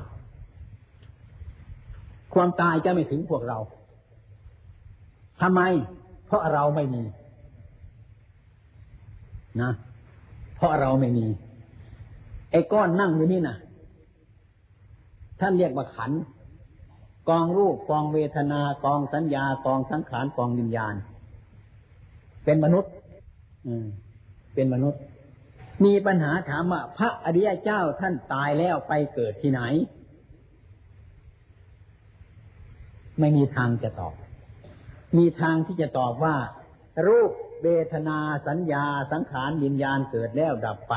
[2.34, 3.58] ความตายจะไม่ถึงพวกเรา
[5.42, 5.60] ทำไม
[6.26, 7.02] เพราะเราไม่มี
[9.62, 9.72] นะ
[10.56, 11.26] เพราะเราไม่มี
[12.50, 13.56] ไอ้ก้อนนั่งอยู่นี่นะ
[15.40, 16.12] ท่านเรียกว่าขัน
[17.28, 20.94] กองรูปกองเวทนากองสัญญากองสังขารกองวิญญาณ
[22.44, 22.92] เป็นมนุษย์
[23.66, 23.86] อืม
[24.54, 25.00] เป็นมนุษย์
[25.84, 29.62] มีปัญหาถามว่าพระอริยเจ้าท่านตายแล้วไปเกิดที่ไหน
[33.20, 34.14] ไม่มีทางจะตอบ
[35.18, 36.36] มีทางที่จะตอบว่า
[37.06, 37.30] รูป
[37.62, 40.94] เวทนาสัญญาสังขารวิญญาณเกิดแล้วดับไป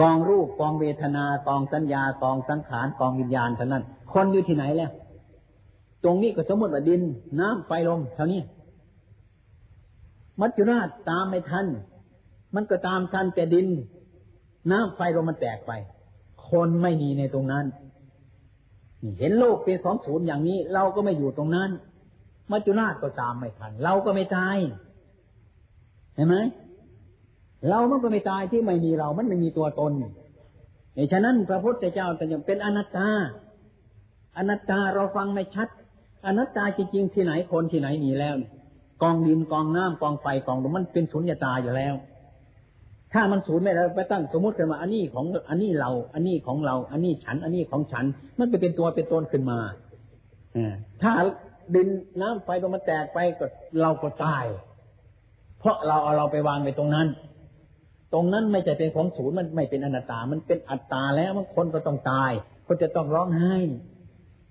[0.00, 4.90] กองรูปกองเวทนากองสัญญากองสังขารกองวิญญาณเท่านั้น คนอยู่ที่ไหนแล้ว
[6.04, 7.02] ตรงนี้ก็สมมติว่าดิน
[7.40, 8.42] น้ำไฟลมเท่านี้
[10.40, 11.66] มัจจุราชตามไม่ทัน
[12.54, 13.68] มันก็ตามทันแต่ดิน
[14.70, 15.72] น้ำไฟลมมันแตกไป
[16.48, 17.64] คนไม่มีในตรงนั้น
[19.18, 21.70] เห็นโลกเป็นของศูนย์อย่างนี้ เราก็ไม่อยู่ตรงนั้น
[22.52, 24.56] มัจจุราชก็ตามไม่ทัน เราก็ไม่ตาย
[26.14, 26.36] เห็นไหม
[27.68, 29.92] เรามันก็ไม่ตายที่ไม่มีเรา มันไม่มีตัวตน
[30.94, 33.08] ในฉะนั้นพระพุทธเจ้าแต่ยังเป็นอนัตตา
[34.36, 35.68] อนัตตาเราฟังไม่ชัด
[36.26, 38.34] อนัตตาจริงๆที่ไหนคนที่ไหนมีแล้ว
[39.02, 41.94] กองดินกองน้ำกองไฟกองลมมันเป็นสุญญตาอยู่แล้ว
[43.12, 48.04] ถ้ามันศูนย์ไม่แล้วไปตั้งสมมติกันมาอันนี้ของอันนี้เรา อันนี้ของเรา อันนี้ฉัน อันนี้ของฉัน
[48.38, 49.58] มันจะเป็นตัวเป็นตนขึ้นมา
[50.56, 50.58] อ
[51.02, 51.12] ถ้า
[51.74, 51.88] ดิน
[52.20, 53.46] น้ำไฟตรงมันแตกไปก็
[53.80, 54.44] เราก็ตาย
[55.58, 57.08] เพราะเราเอาเราไปวางไปตรงนั้น
[58.12, 62.32] ตรงนั้นไม่ใช่เป็นของศูนย์มันไม่เป็นอนัตตา มันเป็นอัตตาแล้วมันคนก็ต้องตาย
[62.66, 63.54] ก็จะต้องร้องไห้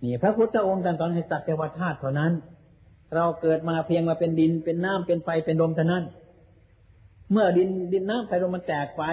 [0.03, 2.31] นี่ พระพุทธองค์ตรัสให้สัตว์เทวธาตุเท่านั้น
[3.15, 6.03] เราเกิดมาเพียงมาเป็นดินเป็นน้ำเป็นไฟเป็นลมเท่านั้น
[7.31, 9.03] เมื่อดินดินน้ำไฟลมมันแตกไป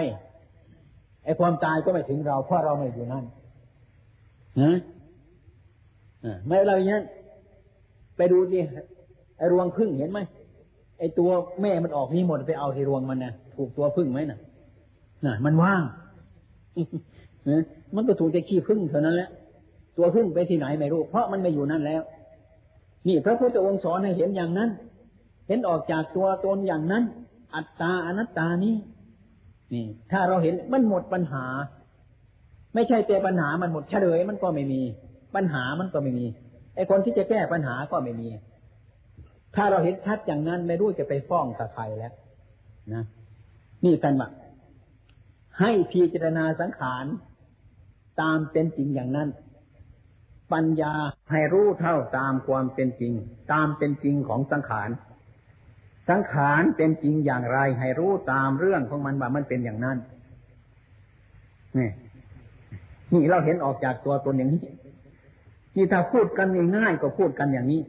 [1.25, 3.25] ไอ้ความตายก็ไม่ถึงเราเพราะเราไม่อยู่นั่น
[4.61, 4.77] นะ
[6.47, 7.05] ไม่เราอย่างนั้น
[8.19, 8.61] ไปดูดิ
[9.39, 10.21] ไอรวงพึ่งเห็นไหม
[10.99, 11.31] ไอตัว
[11.63, 14.39] แม่มันออกนี่หมดไปเอาที่รวงมันนะถูกตัวพึ่งไหมน่ะ
[15.27, 15.83] น่ะ มันว่าง
[17.95, 19.29] มันก็ถูกจะขี้พึ่งเท่านั้นแหละ
[19.97, 22.03] ตัวพึ่งไปที่ไหนไม่รู้ เพราะมันไม่อยู่นั่นแล้ว
[23.07, 24.71] นี่พระพุทธองค์สอนให้เห็นอย่างนั้น
[25.49, 27.03] เห็นออกจากตัวตนอย่างนั้น
[27.55, 28.75] อัตตาอนัตตานี้
[29.73, 31.45] นี่ ถ้าเราเห็นมันหมดปัญหา
[32.75, 34.81] ไม่ใช่แต่ปัญหามันหมดเฉลยมันก็ไม่มี
[35.35, 36.27] ปัญหามันก็ไม่มี
[36.79, 38.29] ไอ้คนที่จะแก้ปัญหาก็ไม่มี
[39.57, 42.13] ถ้าเราเห็นชัดอย่างนั้นไม่รู้จะไปฟ้องกับใครแล้ว
[42.95, 43.05] นะ
[43.85, 44.29] นี่กันว่า
[45.61, 47.05] ให้พิจารณาสังขาร
[48.21, 49.29] ตามเป็นจริงอย่างนั้น
[50.53, 50.95] ปัญญา
[51.33, 53.13] ให้รู้เท่าตามความเป็นจริง
[53.53, 54.89] ตามเป็นจริงของสังขาร
[56.09, 59.99] สังขารเป็นจริงอย่างไร ให้รู้ตามเรื่องของมันว่ามันเป็นอย่างนั้น
[61.79, 61.91] นี่
[63.13, 64.61] นี่เราเห็นออกจากตัวตนอย่างนี้
[65.79, 67.83] ที่ถ้าพูดกันง่ายๆก็พูดกันอย่างนี้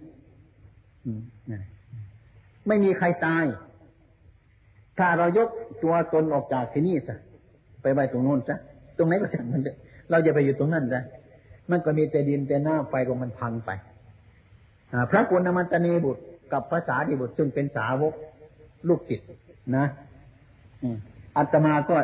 [2.68, 3.46] ไม่มีใครตาย
[5.00, 5.50] ถ้าเรายก
[5.84, 7.18] ตัวตนออกจากที่นี่ซะ
[7.82, 8.58] ไปไว้ตรงโน้นซะ
[8.98, 9.62] ตรงไหนก็ช่างมัน
[10.10, 11.04] เราจะไปอยู่ตรงนั้นซะ
[11.72, 13.70] มันก็มีแต่ดินแต่หน้าไฟลมมันพังไป
[15.12, 16.22] พระกุณมันตนีบุตร
[16.54, 18.14] กับภาษาดิบุตรซึ่งเป็นสาวก
[18.88, 19.28] ลูกศิษย์
[19.76, 19.86] นะ
[21.38, 21.98] อัตมาก็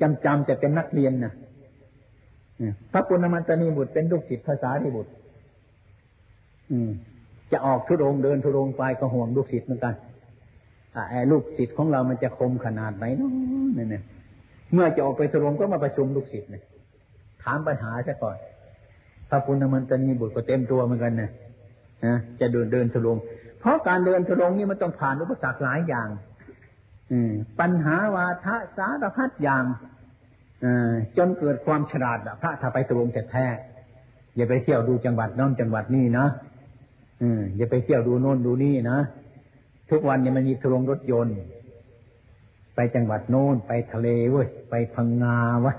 [0.00, 1.32] จำจำจะเป็นนักเรียนนะ
[2.92, 5.12] พระปุณณมันตนีบุตรเป็นลูกศิษย์ภาษาดิบุตร
[7.52, 9.94] จะออกทุรงเดินทุรงไปก็ห่วงลูกศิษย์เหมือนกัน
[11.10, 13.30] ไอ้ลูกศิษย์ของเรามันจะคมขนาดไหนเนาะ
[13.74, 14.02] เนี่ย
[14.72, 16.62] เมื่อจะออกไปทุรงก็มาประชุมลูกศิษย์เนี่ย
[17.42, 18.36] ถามปัญหาซะก่อน
[19.30, 21.30] พระปุณณมันตนีบุตรก็เต็มตัวเหมือนกันนะ
[22.06, 23.16] นะจะเดินเดินทุรง
[23.60, 26.08] เพราะการเดินทุรงนี่มันต้องผ่านอุปสรรคหลายอย่าง
[27.12, 27.18] อื
[27.60, 30.05] ปัญหาวาทะสารพัดอย่างอ
[31.16, 33.46] จนเกิดความฉลาดพระถ้าไปทุรงแท้
[34.36, 36.26] อย่าไปเที่ยวดูจังหวัดน้นจังหวัดนี่นะ
[37.22, 38.98] อืมอย่าไปเที่ยวดูโน่นดูนี่นะ
[39.90, 41.38] ทุกวันเนี่ยมันมีทรงรถยนต์
[42.74, 45.74] ไปจังหวัดโน้นไปทะเลเว้ยไปพังงาวะ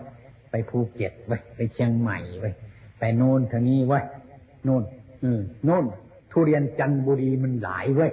[0.51, 2.53] ไปภูเก็ตเว้ยไปเชียงใหม่เว้ย
[2.99, 4.03] ไปโน่นทางนี้เว้ย
[4.63, 4.83] โน่น
[5.23, 5.85] อืมโน่น
[6.31, 8.11] ทุเรียนจันทบุรีมันหลายเว้ย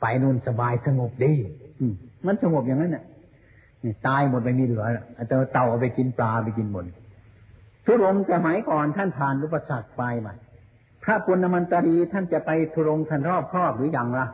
[0.00, 1.34] ไปโน่นสบายสงบดี
[1.80, 1.94] อืม
[2.26, 3.04] มันสงบอย่างนั้นน่ะ
[4.06, 4.84] ตายหมดไม่มีเหลือ
[5.28, 6.84] แต่เต่าเอาไปกินปลาไปกินหมด
[7.86, 10.34] ทุรงสมัยก่อนท่านผ่านอุปสรรคไปมา
[11.04, 14.26] พระปุณณมันตรีท่านจะไปทุรงท่านรอบครอบหรืออยังล่ะ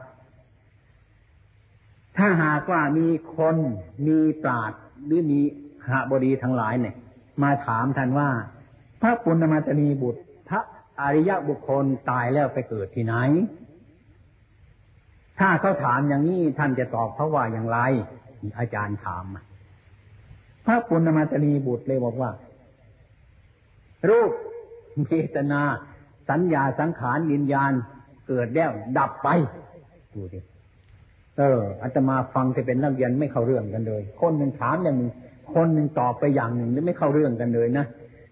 [2.17, 3.57] ถ้าหากว่ามีคน
[4.07, 4.73] มีปราด
[5.07, 5.41] หรือมี
[5.89, 6.95] หาบดีทั้งหลายเนี่ย
[7.43, 8.29] มาถามท่านว่า
[9.01, 10.61] พระปุณณมันตรีบุตร พระ
[11.01, 13.15] อริยบุคคลตายแล้วไปเกิดที่ไหน
[15.39, 17.79] ถ้าเขาถามอย่างนี้ท่านจะตอบเขาว่าอย่างไร
[18.59, 19.25] อาจารย์ถาม
[20.65, 22.31] พระปุณณมันตรีบุตรเลยบอกว่า
[24.09, 24.31] รูป
[25.05, 25.63] เวทนา
[26.31, 27.73] สัญญาสังขารวิญญาณ
[28.29, 29.29] เกิดแล้วดับไป
[30.15, 30.41] ดูดิ
[31.39, 35.11] เอออาตมาฟังจะเป็นนักเรียนไม่เข้าเรื่องกันเลย คนหนึ่งถามอย่างหนึ่ง
[35.55, 37.87] คนหนึ่งตอบไปอย่างหนึ่งแล้วไม่เข้าเรื่องกันเลยนะ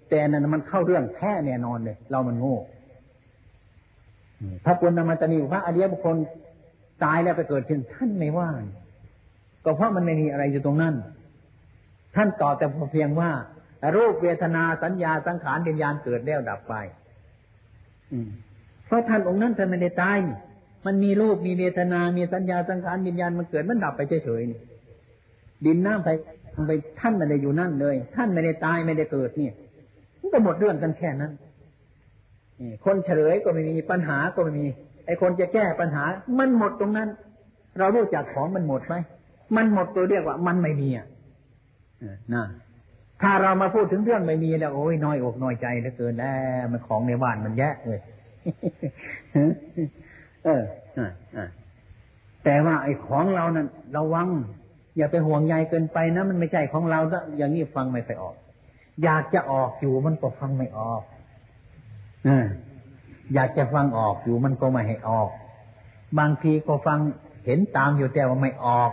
[0.08, 2.56] แต่นั้นมันเข้าเรื่องแท้แน่นอนเลย เรามันโง่
[4.64, 6.16] พระปุณณมาตนีพระอริยบุคคล
[7.04, 8.48] ตายแล้วไปเกิดขึ้นท่านไม่ว่า
[9.68, 10.94] ก็เพราะมันไม่มีอะไรอยู่ตรงนั้น
[12.16, 13.30] ท่านตอบแต่เพียงว่า
[13.96, 16.74] รูปเวทนาสัญญาสังขารวิญญาณเกิดแล้วดับไป
[18.86, 20.16] เพราะท่านองค์นั้นท่านไม่ได้ตาย
[20.86, 26.08] มันมีรูปมีเวทนา มีสัญญาสังขารวิญญาณมันเกิดมันดับไปเฉยๆดินน้ำไป
[26.66, 29.54] ไปท่านไม่ได้อยู่นั่นเลย ท่านไม่ได้ตายไม่ได้เกิดเนี่ย
[30.20, 31.32] มันก็หมดเรื่องกันแค่นั้น
[32.84, 34.66] คนเฉลยก็ไม่มีปัญหาก็ไม่มี
[35.06, 36.04] ไอ้คนจะแก้ปัญหา
[36.38, 37.08] มันหมดตรงนั้น
[37.78, 38.94] เรารู้จักของมันหมดไหม
[39.56, 41.06] มันหมดตัวเรียกว่ามันไม่มีอะ
[42.34, 42.44] นะ
[43.22, 48.00] ถ้าเรามาพูดถึงเรื่องไม่มีแล้วโอ้ยน้อยอกน้อยใจเหลือเกินแล้วมันของในบ้านมันแย่เลย
[50.44, 50.62] เออ
[52.44, 54.28] แต่ว่าไอ้ของเรานั้นระวัง
[54.96, 57.00] อย่าไปห่วงใยเกินไปนะมันไม่ใช่ของเรา
[57.38, 58.34] อย่างนี้ฟังไม่ไปออก
[59.04, 61.02] อยากจะออกอยู่มันก็ฟังไม่ออก
[62.28, 62.30] อ
[63.34, 65.28] อยากจะฟังออกอยู่มันก็ไม่ให้ออก
[66.18, 66.98] บางทีก็ฟัง
[67.46, 68.90] เห็นตามอยู่แต่ว่าไม่ออก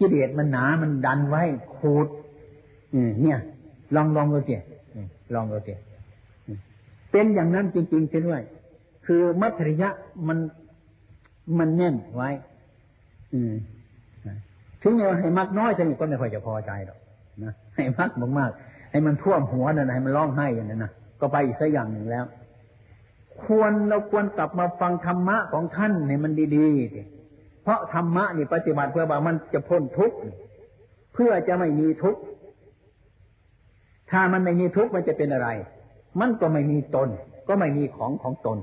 [0.00, 1.42] กิเลสมันหนา มันดันไว้
[1.76, 2.06] ขูด
[3.22, 3.38] เนี่ย
[3.94, 4.56] ลองลองดูสิ
[5.34, 5.74] ลองดูสิ
[7.10, 8.40] เป็นอย่างนั้นจริงๆใช่ด้วย
[9.06, 9.88] คือมัธริยะ
[10.28, 10.38] มัน
[11.58, 12.30] มันแน่นไว้
[13.34, 13.54] อืม
[14.82, 16.98] ถึงแม้ว่าให้มักน้อยสนิทก็ไม่ค่อยจะพอใจหรอก
[17.44, 22.24] นะให้มักมากๆให้มันท่วมหัวนั่นให้มันร้องไห้อย่างนั้นนะก็ไปอีกสักอย่างหนึ่งแล้ว
[23.44, 27.19] ควรเราควรกลับมาฟังธรรมะของท่านเนี่ยมันดีๆ
[27.70, 30.16] ราะธรรมะนี่ปฏิบัติเพื่อว่ามันจะพ้นทุกข์
[31.14, 32.20] เพื่อจะไม่มีทุกข์
[34.10, 35.48] ถ้ามันไม่มีทุกข์มันจะเป็นอะไร
[36.20, 37.08] มันก็ไม่มีตน
[37.48, 38.58] ก็ไม่มีของของตน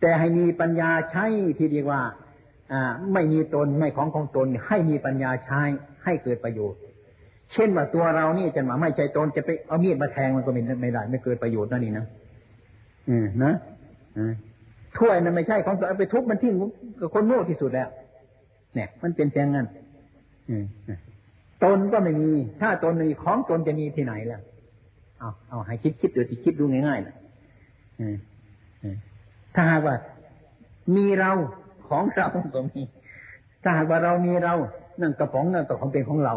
[0.00, 1.24] แต่ให้มีปัญญาใช้
[1.58, 2.00] ที่ดีว่า
[2.72, 5.62] อ่า ไม่มีตนไม่ของของตน ให้มีปัญญาใช้
[6.04, 6.80] ให้เกิดประโยชน์
[7.52, 12.06] เช่นว่าตัวเรานี่จะมาไม่ใช่ตนจะไปเอามีดมาแทงมันก็ไม่ได้ไม่เกิดประโยชน์นั่นนี่นะ
[13.08, 13.54] อืมนะ
[14.98, 16.54] ถ้วยนั้นไม่ใช่ของตัวไปทุบมันทิ้ง
[17.00, 17.88] กับคนโง่ที่สุดแล้ว
[18.74, 19.66] เนี่ย มันเป็นแ่งนั้น
[20.50, 20.64] อืม
[21.64, 24.40] ตนก็ไม่มี ถ้าตนไม่มีของตนจะมีที่ไหนล่ะ
[25.18, 27.14] เอาเอาให้คิดคิดดูที่คิดดูง่ายๆนะ
[29.54, 29.96] ถ้าหากว่า
[30.96, 31.32] มีเรา
[31.88, 32.82] ของเราก็มี
[33.62, 34.54] ถ้าหากว่าเรามีเรา
[35.00, 36.34] นั่นกระป๋องนั่นก็ของเป็นของเรา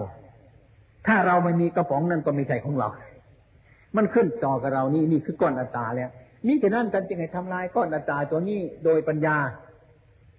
[1.08, 2.88] ถ้าเราไม่มีกระป๋องนั่นก็ไม่ใช่ของเรา
[3.96, 6.10] มันขึ้นต่อกับเรานี่นี่คือก้อนอัตตาแล้ว
[6.48, 9.38] นี่จะนั่นกันจึงไงทำลายก้อนอัตตาตัวนี้โดยปัญญา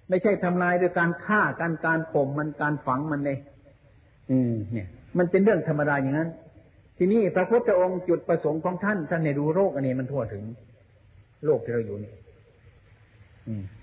[0.08, 3.38] ไม่ใช่ทำลายโดยการฆ่าการการข่มมันการฝังมันเลย
[4.30, 4.88] อืม เนี่ย
[5.18, 6.30] มันเป็นเรื่องธรรมดาอย่างนั้น
[6.98, 10.44] ทีนี้พระพุทธองค์จุดประสงค์ของท่านท่านในดูโรคอันนี้มันทั่วถึง
[11.44, 12.12] โลกที่เราอยู่นี่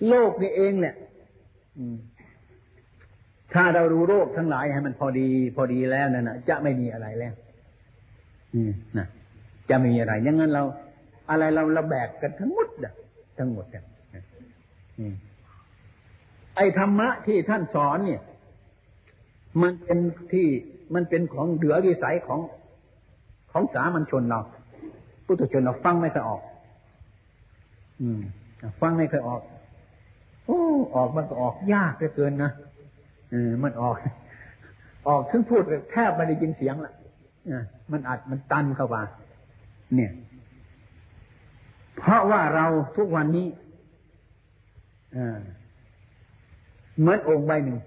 [0.10, 0.96] โลกนี่เองแหละ
[3.54, 7.34] ถ้าเรารู้โรคทั้งหลายให้มันพอดี พอดีแล้วนั่นนะจะไม่มีอะไรแล้ว
[8.98, 9.08] นะ
[9.70, 10.64] จะไม่มีอะไรอย่างนั้นเรา
[11.32, 12.94] อะไรเราเราแบกกันทั้งหมดอะ
[13.38, 13.84] ทั้งหมดอะ
[16.56, 18.22] ไอ้ธรรมะที่ท่านสอนเนี่ย
[19.62, 20.00] มันเป็น
[20.34, 20.48] ที่
[20.94, 22.40] มันเป็นของเหลือวิสัยของ
[23.52, 24.40] ของสามัญชนเรา
[25.26, 26.42] พุทธชนเราฟังไม่เคยออก
[28.02, 28.22] อืม
[28.82, 29.42] ฟังไม่เคยออก
[30.46, 30.62] โอ้
[30.96, 32.52] ออกมันก็ออกยากเหลือเกินนะ
[33.32, 33.96] เออมันออก
[35.08, 36.94] ออกถึงพูดแทบไม่ได้ยินเสียงละ
[37.92, 39.02] มันอัดมันตันเข้ามา
[39.96, 40.12] เนี่ย
[42.02, 42.66] เพราะว่าเรา
[42.98, 43.48] ทุกวันนี้
[47.00, 47.78] เหมือนองค์ใบหนึ่ง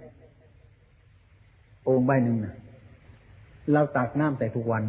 [1.84, 2.54] โอ่งใบหนึ่งนะ
[3.72, 4.82] เราตักน้ำใส่ทุกวัน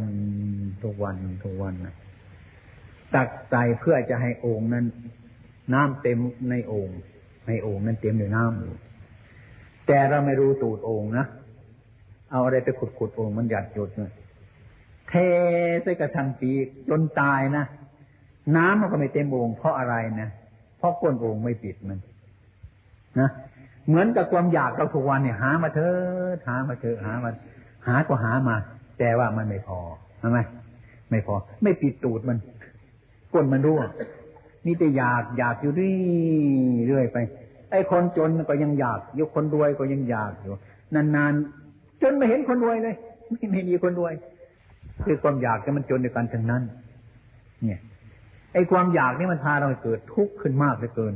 [0.83, 1.93] ทุกวันทุกวันนะ
[3.15, 4.85] ตักใส่เพื่อจะให้โอ่งนั้น
[5.73, 6.89] น้ำเต็มในโอ่ง
[7.47, 11.25] ในโอ่งนั้นเต็มด้วยน้ำแต่เราไม่รู้ตูดโอ่งนะ
[12.31, 14.11] เอาอะไรไปขุดขุดโอ่งมันหยัดหยดเลย
[15.09, 15.13] เท
[15.83, 16.49] ใส่กระทังปี
[16.89, 17.65] จนตายนะ
[18.55, 20.29] น้ำมันก็ไม่เต็มโอ่งเพราะอะไรนะ
[20.77, 21.99] เพราะก้นโอ่งไม่ปิดมัน
[23.19, 23.29] นะ
[23.87, 27.29] เหมือนกับความอยากเราทุกวันเนี่ยหามาเถอะหามาเถอะหามา
[27.87, 28.55] หาก็หามา
[28.99, 29.79] แต่ว่ามันไม่พอ
[30.19, 30.39] ใช่ไหม
[31.09, 32.37] ไม่พอ ไม่ปิดตูดมัน
[33.33, 33.81] ก้นมันรั่ว
[34.65, 35.73] นี่แต่อยากอยากอยู่
[36.87, 37.17] เรื่อยไป
[37.71, 40.53] ไอ้คนจนก็ยังอยากยกคนรวยก็ยังอยากอยู่
[40.95, 42.95] นานๆจนไม่เห็นคนรวยเลย
[43.29, 44.13] ไม่ไม่มีคนรวย
[45.05, 46.63] คือความอยากที่มันจนในการทั้งนั้น
[47.65, 47.79] เนี่ย
[48.55, 51.13] ไอ้ความอยากนี่มันพาเราเกิดทุกข์ขึ้นมากเหลือเกิน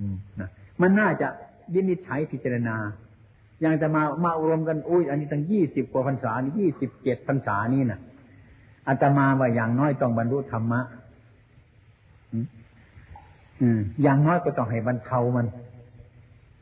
[0.00, 0.50] อืมนะ
[0.82, 1.28] มันน่าจะ
[1.74, 2.76] วินิจฉัยพิจารณา
[3.60, 8.00] อย่างจะมามาอารมกันอุ้ยอันนี้ตั้งยี่สิบกว่าพรรษานี่ยี่สิบเจ็ดพรรษานี่นะ
[8.88, 10.80] อาตมาว่าอย่างน้อยต้องบรรลุธรรมะ
[13.62, 15.46] อืมอย่างน้อยก็ต้องให้บรรเทามัน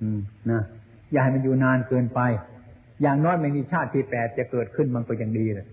[0.02, 0.62] อืมนะ
[1.12, 2.20] อย่าให้มันอยู่นานเกินไป
[3.02, 5.66] อย่างน้อยไม่มีชาติที่แปดจะเกิดขึ้นมันก็ยังดีเลย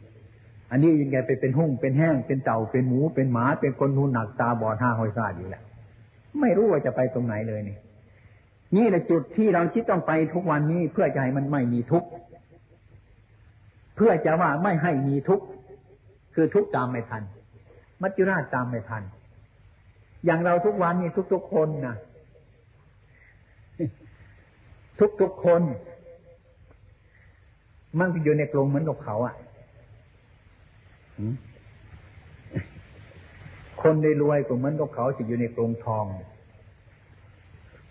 [0.73, 5.61] อันนี้ยังไงไปเป็นหุ่งเป็นแห้ง เป็นเต่าเป็นหมู เป็นหมา เป็นคนหูหนักตาบอดห้าหอยซาดอยู่แหละ
[6.41, 7.77] ไม่รู้ว่าจะไปตรงไหนเลยนี่
[8.75, 12.09] นี่แหละจุดที่เราคิดต้องไปทุกวันนี้เพื่อจะให้มันไม่มีทุกข์
[13.95, 15.45] เพื่อจะว่าไม่ให้มีทุกข์
[16.35, 17.23] คือทุกข์ตามไม่ทัน
[18.01, 19.03] มัจจุราชตามไม่ทัน
[20.25, 21.95] อย่างเราทุกวันนี้ทุกๆคนนะ
[25.21, 25.61] ทุกๆคน
[27.99, 29.35] มันอยู่ในกรงเหมือนกับเขาอะ
[33.81, 36.05] คนได้รวยก็เหมือนกับเขาจะอยู่ในกรงทอง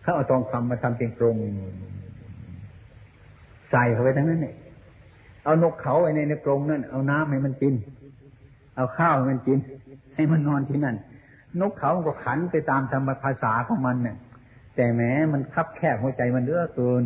[0.03, 1.37] เขาเอาทองคำมาทำเป็นกรง
[3.71, 4.55] ใส่เข้าไปทั้งนั้นเนี่ย
[5.45, 7.75] เอานกเขาไว้ในในกรงนั่นเอาน้ำให้มันกิน
[8.77, 9.59] เอาข้าวให้มันกิน
[10.15, 10.97] ให้มันนอนที่นั่น
[11.61, 14.17] นกเขาก็ขันไปตามธรรมภาษาของมันเนี่ย
[14.77, 17.03] แต่แม้มันคับแคบหัวใจมันเลือเกิน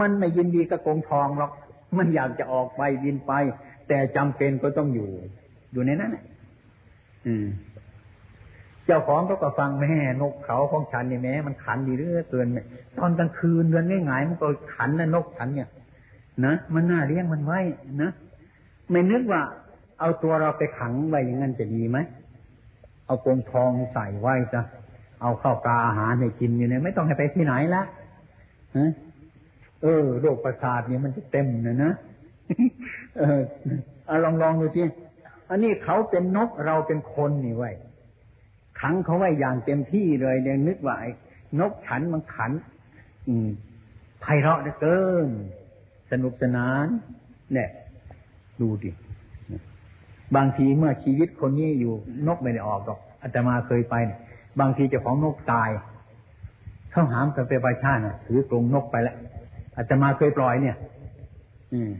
[0.00, 1.52] มันไม่ยินดีกับกรงทองหรอก
[1.98, 3.32] มันอยากจะออกไปบินไป
[3.88, 5.10] แต่จำเป็นก็ต้องอยู่
[5.72, 6.16] อยู่ในนั้น
[7.26, 7.46] อืม
[8.86, 12.66] เจ้าของก็ก็ฟังแม่นกเขาของฉันเนี่ยแม้มันขันดีเรื่อเกินเนี่ย
[12.98, 15.68] ตอนกลางคืนเดือนง่ายๆมันก็ขันนะนกฉันเนี่ย
[16.44, 17.60] นะมันน่าเลี้ยงมันไว้
[18.02, 18.10] นะ
[18.90, 19.42] ไม่นึกว่า
[20.00, 21.98] เอาตัวเราไปขังไว้อย่างนั้นจะดีไหม
[23.06, 24.60] เอากรงทองใส่ไว้จะ
[25.22, 27.82] เอาข้าวปลาอาหารให้กินอยู่เนี่ยไม่ต้องให้ไปที่ไหนละ
[29.82, 31.92] เออโรคประสาทเนี่ยมันจะเต็มนะนะ
[33.18, 33.40] เออ
[34.06, 34.82] เอาลองลองดูที
[35.50, 37.70] อันนี้เขาเป็นนกเราเป็นคนนี่ไว้
[38.80, 41.10] ขังเขาไว้อย่างเต็มที่เลยเนี่ยนึกว่าไอ้
[41.60, 42.52] นกขันมันขัน
[43.28, 43.48] อืม
[44.20, 45.28] ไพเราะเหลือเกิน
[46.10, 46.86] สนุกสนาน
[47.54, 47.70] เนี่ย
[48.60, 48.90] ดูดิ
[50.36, 51.94] บางทีเมื่อชีวิตคนนี้อยู่
[52.26, 53.94] นกไม่ได้ออกหรอกอาตมาเคยไป
[54.60, 55.70] บางทีเจ้าของนกตาย
[56.90, 59.16] เขาหามกันไปประชานะถือกรงนกไปแล้ว
[59.76, 60.76] อาตมาเคยปล่อยเนี่ย
[61.72, 61.90] อืม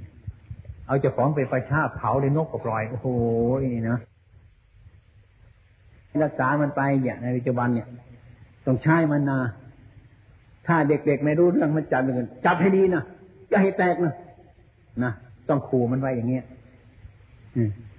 [0.89, 3.07] เอาเจ้าของไปประชาเผาเลยนกก็ปล่อย โอ้โห
[3.91, 3.99] นะ
[6.25, 7.89] รักษามันไปอย่างในปัจจุบันเนี่ย
[8.67, 9.39] ต้องใช้มันนา
[10.67, 13.03] ถ้าเด็กๆไม่รู้เรื่องมันจับกันจับให้ดีนะ
[13.49, 14.15] อย่าให้แตกนะ
[15.05, 15.13] นะ
[15.49, 16.45] ต้องขู่มันไว้อย่างเงี้ย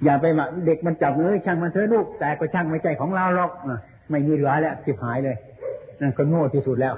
[0.03, 3.51] อย่าไปว่าเด็กมันจับเลยช่างมันเถอะลูกแต่ก็ช่างไม่ใจของเราหรอก
[4.09, 5.35] ไม่มีเหลือแล้วสิบหายเลย
[6.01, 6.93] นั่นก็โง่ที่สุดแล้ว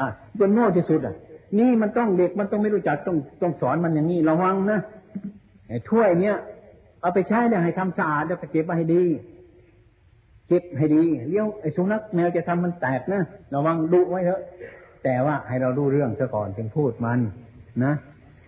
[0.00, 0.08] อะ
[0.40, 1.14] ก็โง่ที่สุดอะ
[1.58, 4.80] นี่มันต้องเด็กมันต้องไม่รู้จักต้องต้องสอนมันอย่างนี้ระวังนะ
[5.88, 6.36] ถ้วยเนี้ย
[7.00, 9.04] เอาไปใช้เนี่ยให้ทำสะอาดแล้วไปเก็บไว้ให้ดี
[10.48, 13.22] เก็บให้ดีเลี้ยวไอ้สุนัขแมวจะทำมันแตกนะ
[13.54, 14.40] ระวังดุไว้เถอะ
[15.04, 17.18] แต่ว่าให้เราดูเรื่องซะก่อนจึงพูดมัน
[17.84, 17.92] นะ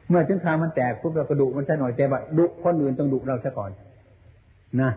[0.08, 3.70] เมื่อถึงครามันแตกปุ๊บเราก็ดุมันซะหน่อยแต่ว่าดุคนอื่นต้องดุเราซะก่อน
[4.80, 4.90] นะ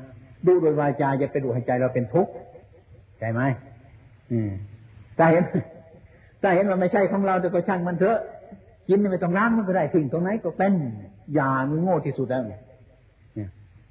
[0.47, 2.31] ดุโดยวาจาจะไปดุให้ใจเราเป็นทุกข์
[3.19, 3.41] ใช่ไหม
[4.31, 4.49] อืม
[5.17, 5.43] ถ้าเห็น
[6.41, 8.19] ถ้าเห็นว่าไม่ใช่ของเราแต่ก็ช่างมันเถอะ
[8.87, 10.73] กินไม่ต้องล้างมันก็ได้ถึงตรงไหนก็เป็น
[11.37, 12.61] ยามันโง่ที่สุดแล้วเนี่ย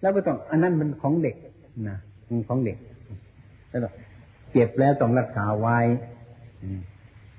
[0.01, 1.37] แล้วก็ต้องอันนั้นมันของเด็ก
[1.89, 1.99] นะ
[2.49, 2.77] ของเด็ก
[3.69, 3.81] แล้ว
[4.53, 5.79] เก็บแล้วต้องรักษาไว้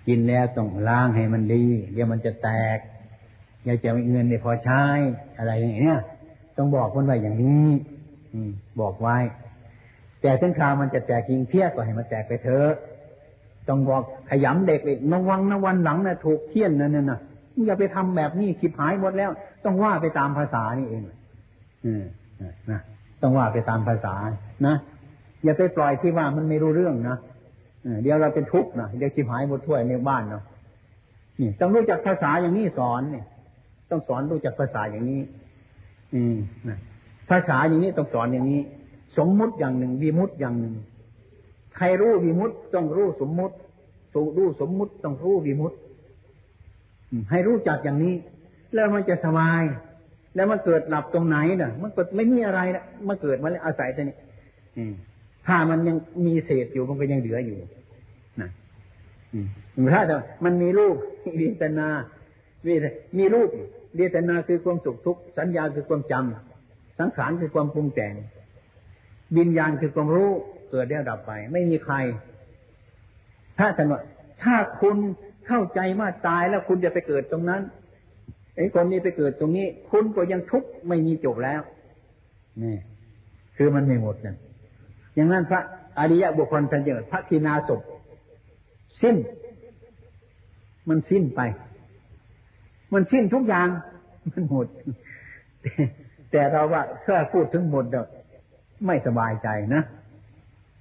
[0.08, 1.64] กินแล้วต้องล้างให้มันดี
[1.94, 2.78] เดี๋ยวมันจะแตก
[3.64, 4.84] อยาจะมีเงินไม่พอใช้
[5.38, 6.00] อะไรอย่างเงี้ย
[6.58, 7.70] ต้องบอกคนไว้อย่างนี้
[8.82, 9.18] บอกไว้
[10.22, 12.72] แต่ถึงคราวมันจะแตกจริงเพี้ยก็ให้มันแตกไปเถอะ
[13.70, 17.20] ต้องบอกขยำเด็กเลยนวังนะวันหลังนะถูกเที่ยนนั่นน่ะ
[17.66, 19.32] อย่าไปทำแบบนี้คิดหายหมดแล้ว
[19.66, 21.04] ต้องว่าไปตามภาษานี่เอง
[21.86, 22.04] อืม
[22.72, 22.80] นะ
[23.22, 24.16] ต้องว่าไปตามภาษา
[24.68, 24.76] นะ
[25.44, 27.18] อย่าไปปล่อยที่ว่ามันไม่รู้เรื่องนะ
[28.04, 30.44] เดี๋ยวเราเป็นทุกข์นะเดี๋ยวชิบหายหมดถ้วยในบ้านเนาะ
[31.40, 33.26] นี่ต้องรู้จักภาษาอย่างนี้สอนเนี่ย
[33.90, 35.22] ต้องสอนรู้จักภาษาอย่างนี้
[36.16, 36.78] อืมนะ
[37.30, 38.62] ภาษาอย่างนี้ต้องสอนอย่างนี้
[39.18, 40.76] สมมุติอย่างหนึ่งวิมุติอย่างหนึ่ง
[41.80, 43.56] ใครรู้วิมุตต้องรู้สมมุติ
[44.14, 45.74] สูรู้สมมุติต้องรู้วิมุต
[47.30, 48.16] ให้รู้จักอย่างนี้
[48.74, 49.64] แล้วมันจะสบาย
[50.36, 54.16] แล้วมันเกิดหลับตรงไหนน่ะ มันก็ไม่มีอะไรนะมันเกิดมาแล้วอาศัยตัวนี้
[55.48, 57.60] ถ้ามันยังมีเศษอยู่มันก็ยังเหลืออยู่
[58.42, 58.50] นะ
[59.94, 60.96] ถ้ามันมีรูป
[61.38, 61.88] เวทนา
[63.18, 63.50] มีรูป
[63.98, 68.14] เวทนาคือความสุขทุกข์สัญญาคือความจำสังขารคือความปรุงแต่ง
[69.38, 70.32] วิญญาณคือความรู้
[70.72, 71.96] เกิดแล้วดับไป ไม่มีใคร
[73.58, 74.00] ถ้าแต่ว่า
[74.44, 74.98] ถ้าคุณ
[75.48, 77.62] เข้าใจว่าตายแล้วคุณจะไปเกิดตรงนั้น
[78.56, 81.62] ไอ้คนนี้ไปเกิดตรงนี้ คุณก็ยังทุกข์ไม่มีจบแล้ว
[82.64, 82.78] นี่
[83.58, 84.38] คือมันไม่หมดนั่น
[85.16, 85.62] อย่างนั้นพระ
[86.00, 87.82] อริยบุคคลท่านจึงพระทีนาศพ
[89.02, 89.16] สิ้น
[90.90, 91.42] มันสิ้นไป
[92.94, 93.68] มันสิ้นทุกอย่าง
[94.32, 94.68] มันหมด
[96.32, 97.98] แต่เราว่าถ้าพูดถึงหมดเด
[98.86, 99.84] ไม่สบายใจนะ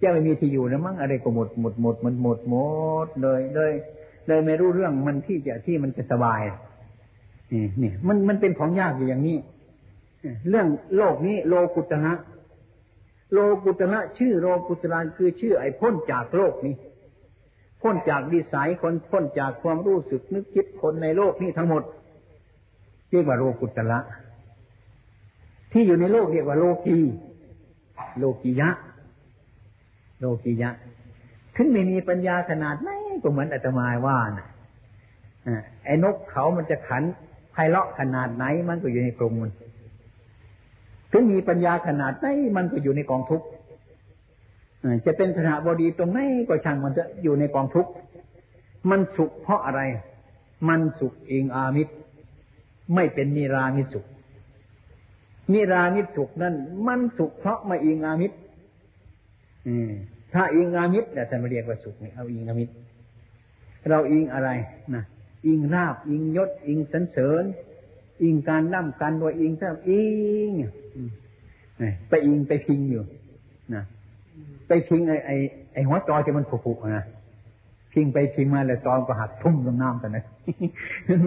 [0.03, 2.57] จะไม่มีที่อยู่แล้วมั้งอะไรก็หมดหมดหมดมันหมดหม
[3.07, 3.72] ดเลยเลย
[4.26, 6.42] เลยไม่รู้เรื่องมันที่จะที่มันจะสบาย
[7.53, 9.38] นี่นี่มันมันเป็นของยากอยู่อย่างนี้
[10.49, 12.12] เรื่องโลกนี้โลกุตระ
[13.32, 16.74] โลกุตระชื่อโลกุตระคือชื่อไอ้พ้นจากโลกนี้
[17.80, 21.82] พ้นจากดิสัยคนพ้นจากความรู้สึกนึกคิดคนในโลกนี้ทั้งหมด
[23.11, 23.99] เรียกว่าโลกุตระ
[25.72, 26.99] ที่อยู่ในโลกเรียกว่าโลกี
[28.18, 28.68] โลกียะ
[30.18, 30.70] โลกียะ
[31.56, 32.90] ถึงไม่มีปัญญาขนาดไหน
[33.22, 34.46] ก็เหมือนอาตมาว่านะ
[35.84, 37.02] ไอ้นกเขามันจะขัน
[37.52, 39.52] ไพเราะขนาดไหน มันก็อยู่ในกรงมัน
[41.12, 43.46] ถึงมีปัญญาขนาดไหนมันก็อยู่ในกองทุกข์
[45.06, 47.92] จะเป็นขณะบดีตรงไหนก็ช่างมันจะอยู่ในกองทุกข์
[48.90, 49.80] มันสุขเพราะอะไร
[50.68, 51.94] มันสุขเองอามิตร
[52.94, 54.04] ไม่เป็นนิรามิสุข
[55.52, 56.54] นิรามิสุขนั่น
[56.86, 58.36] มันสุขเพราะมาอิงอามิตร
[60.32, 62.72] ถ้าอิงอามิตรแต่ท่านเรียกว่าสุขนี่เอาอิงอามิตร
[63.90, 64.50] เราอิงอะไร
[64.94, 65.04] นะ
[65.46, 67.44] อิงราบ อิงยศ อิงสันเสริญ
[68.22, 70.02] อิงการล่ำกันว่าอิงถ้าอิ
[70.48, 70.50] ง
[72.08, 73.02] ไปอิงไปพิงอยู่
[73.74, 73.82] นะ
[74.68, 75.36] ไปพิงไอ้ไอ้
[75.72, 77.04] ไอหัวจอที่มันผุๆนะ
[77.92, 80.24] พิงไปพิงมาแล้วจอก็หักทุ่มลงน้ำกันนะ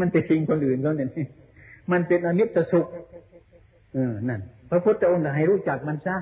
[0.02, 1.10] มันไปพิงคนอื่นเขาเนี่ย
[1.92, 2.86] มันเป็นอนิจจสุข
[3.94, 6.16] เออนั่นพระพุทธองค์ให้รู้จักมันซะ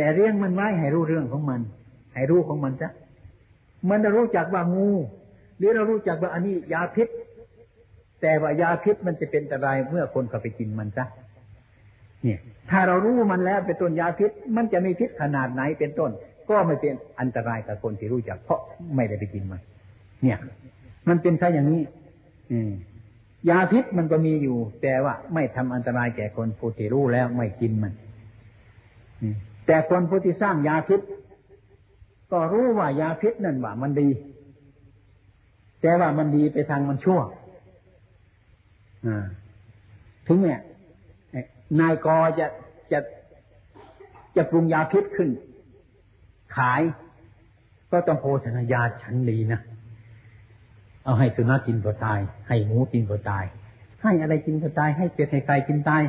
[0.00, 1.60] แต่เรื่องมันไว้ให้รู้เรื่องของมัน
[2.14, 2.90] ให้รู้ของมันซะ
[3.90, 4.90] มันจะรู้จักว่างู
[5.58, 7.08] หรือเรารู้จักว่าอันนี้ยาพิษ
[8.20, 11.04] แต่ว่ายาพิษมันจะเป็นอันตรายเมื่อคนเข้าไปกินมันซะ
[12.22, 12.38] เนี่ย
[12.70, 16.10] ถ้าเรารู้มันแล้วเป็นต้นยาพิษ มันจะมีพิษขนาดไหนเป็นต้น
[16.50, 18.60] ก็ไม่เป็นอันตรายกับคนที่รู้จัก เพราะ
[18.96, 19.60] ไม่ได้ไปกินมัน
[20.22, 20.38] เนี่ย
[21.08, 21.82] มันเป็นซะอย่างนี้
[22.52, 22.72] อืม
[23.50, 27.92] ยาพิษมันก็มีอยู่ แต่ว่าไม่ทำอันตรายแก่คนผู้ที่รู้แล้วไม่กินมัน
[29.70, 31.00] แต่คนผู้ที่สร้างยาพิษ
[32.32, 34.08] ก็รู้ว่ายาพิษนั่นว่ามันดี
[35.80, 37.20] แต่ว่ามันดีไปทางมันชั่ว
[40.26, 40.60] ถึงเนี่ย
[41.80, 42.46] นายกอจะ
[42.92, 42.98] จะ
[44.36, 45.28] จะปรุงยาพิษขึ้น
[46.56, 46.80] ขาย
[47.92, 49.60] ก็ต้องโภชนายาชั้นดีนะ
[51.04, 53.44] เอาให้สุนัขกินก็ตาย ให้หมูกินก็ตาย
[54.02, 56.02] ให้อะไรกินก็ตาย ให้เป็ดให้ไก่กินตาย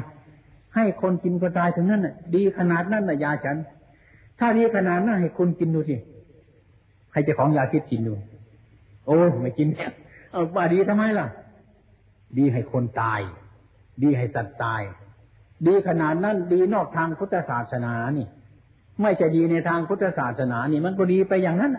[0.76, 3.58] ให้คนกินก็ตายถึงนั้นน่ะ ดีขนาดนั้นน่ะยาฉัน
[4.40, 5.96] ถ้าดีขนาดนั้นให้คุณกินดูสิ
[7.12, 8.14] ให้เจ้าของยาคิดกินดู
[9.06, 9.68] โอ้ไม่กิน
[10.32, 11.28] เอาว่าดีทำไมล่ะ
[12.38, 13.22] ดีให้คนตาย
[14.02, 14.82] ดีให้สัตว์ตาย
[15.68, 18.28] ดีขนาดนั้นดีนอกทางพุทธศาสนานี่
[19.02, 21.72] ไม่จะดีในทางพุทธศาสนานี่ มันก็ดีไปอย่างนั้น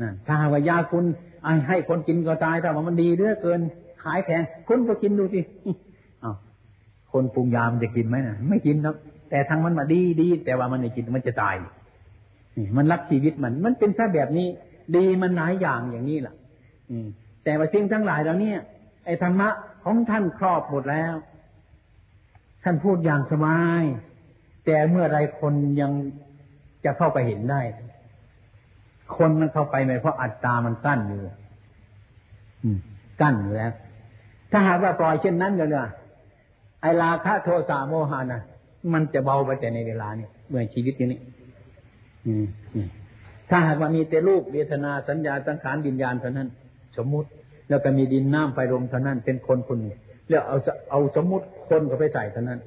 [0.00, 1.04] นั่นถ้าว่ายาคุณ
[1.68, 3.60] ให้คนกินก็ตายถ้าว่ามันดีเรื่อเกิน
[4.02, 5.40] ขายแพงคุณก็กินดูสิ
[7.14, 8.94] คนปรุงยามันจะกินไหมนะไม่กินครับ
[9.30, 11.54] แต่ทางมันมาดีดีแต่ว่ามันไม่กินมันจะตาย
[12.56, 14.48] นี่มันรักชีวิตมัน มันเป็นแค่แบบนี้
[14.96, 16.34] ดีมันหลายอย่างอย่างนี้แหละ
[16.90, 17.06] อืม
[17.44, 18.58] แต่ว่าสิ่งทั้งหลายเราเนี่ย
[19.04, 19.48] ไอ้ธรรมะ
[19.84, 21.14] ของท่านครอบหมดแล้ว
[22.64, 23.82] ท่านพูดอย่างสบาย
[24.64, 25.92] แต่เมื่อไรคนยัง
[26.84, 27.60] จะเข้าไปเห็นได้
[29.16, 31.20] คนมันเข้าไปไหมเพราะอัตตามันกั้นอยู่
[33.20, 33.72] กั้นอยู่แล้ว
[34.50, 35.80] ถ้าหากว่าปล่อยเช่นนั้นก็เลย
[36.84, 38.40] ไอราคะโทสะโมหานะ
[38.92, 41.18] มันจะเบาไปแต่ในเวลานี้เมื่อชีวิตอยู่นี้
[43.50, 46.48] ถ้าหากว่ามีแต่รูปเวทนาสัญญาสังขารดินญาณเท่านั้น
[46.96, 47.28] สมมุติ
[47.68, 49.94] แล้วก็มีดินน้ำไฟลมเท่านั้น เป็นคนคนนี้
[50.28, 50.56] แล้วเอา
[50.90, 52.60] เอาสมมุติคนก็ไปใส่เท่านั้น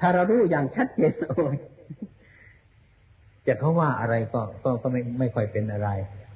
[0.00, 1.56] ถ้าเรารู้อย่างชัดเจนโอ้ย
[3.46, 5.88] จะเขาว่าอะไรก็ก็ก็ไม่ไม่ค่อยเป็นอะไร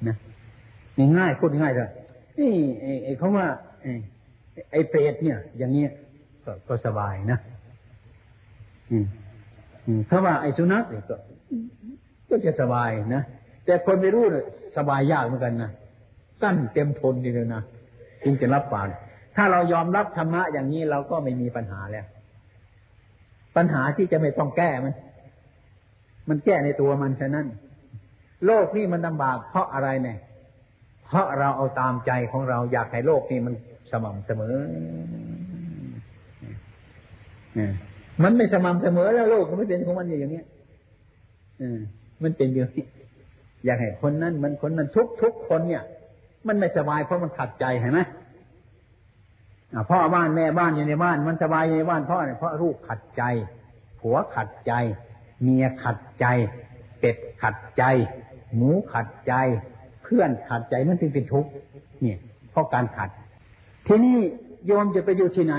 [0.06, 0.16] นะ
[1.18, 1.90] ง่ายพูดง่ายเลย
[2.38, 2.52] นี่
[3.04, 3.46] ไอ้เขาว่า
[4.72, 5.90] ไอ้เปรตเนี่ย อย่างเนี้ย
[6.44, 7.38] ก็ก็สบายนะ
[8.90, 9.06] อืม
[9.86, 11.16] อืมถ้าว่าไอ้สุนัขเนี่ยก็
[12.28, 13.22] ก็จะสบายนะ
[13.64, 14.44] แต่คนไม่รู้เนี่ย
[14.76, 15.70] สบายยากเหมือนกันนะ
[16.42, 17.62] กั้นเต็มทนทีเดียวนะ
[18.24, 18.88] จึงจะรับปาก
[19.36, 22.06] ถ้าเรายอมรับธรรมะอย่างนี้เราก็ไม่มีปัญหาแล้ว
[23.56, 24.94] ปัญหาที่จะไม่ต้องแก้มัน
[26.28, 27.46] มันแก้ในตัวมันฉะนั้น
[28.46, 30.18] โลกนี่มันลำบากเพราะอะไรเนี่ย
[31.06, 33.54] เพราะเราเอาตามใจของเราอยากให้โลกนี่มัน
[33.90, 34.54] สม่ำเสมอ
[38.22, 40.46] มันไม่สม่ำเสมอแล้วโลกมันไม่เป็นของมันอย่างเงี้ย
[42.22, 42.86] มันเป็นอย่างนี้
[43.64, 45.82] อยากให้คนนั้นมันคนนั้นทุกทุกคนเนี่ย
[46.46, 48.00] มันไม่สบายเพราะมันขัดใจเห็นไหม
[49.90, 53.22] พ่อบ้านแม่บ้านอยู่ในบ้าน มันสบายอยู่ในบ้านพ่อเนี่ยเพราะลูกขัดใจ
[54.00, 54.72] ผัวขัดใจ
[55.42, 56.26] เมียขัดใจ
[57.00, 57.84] เป็ดขัดใจ
[58.54, 59.34] หมูขัดใจ
[60.02, 61.50] เพื่อนขัดใจมันถึงเป็นทุกข์
[62.02, 62.18] เนี่ย
[62.50, 63.10] เพราะการขัด
[63.86, 64.16] ทีนี้
[64.66, 65.56] โยมจะไปอยู่ที่ไหน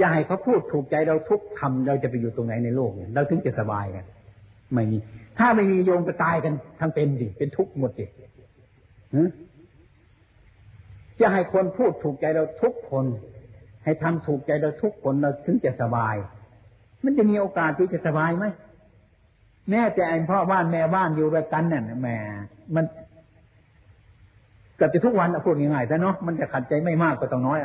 [0.00, 4.04] จะให้เขาพูดถูกใจเราทุกคำเราจะไปอยู่ตรงไหนในโลกเนี่ยเราถึงจะสบายกัน
[4.72, 4.98] ไม่มี
[5.38, 8.06] ถ้าไม่มีโยมก็ตายกันทั้งเป็นดิเป็นทุกข์หมดดิ
[11.20, 13.06] จะให้คนพูดถูกใจเราทุกคน
[13.84, 16.16] ให้ทำถูกใจเราทุกคนเราถึงจะสบาย
[17.04, 18.44] มันจะมีโอกาสที่จะสบายไหม
[19.70, 22.16] แม่แต่ไอ้พ่อบ้านแม่บ้านอยู่ด้วยกันเนี่ยแม่
[22.74, 22.84] มัน
[24.76, 27.58] เกือบจะทุกวันพูดง่ายๆแต่เนาะมันจะขัดใจไม่มากก็ต้องน้อย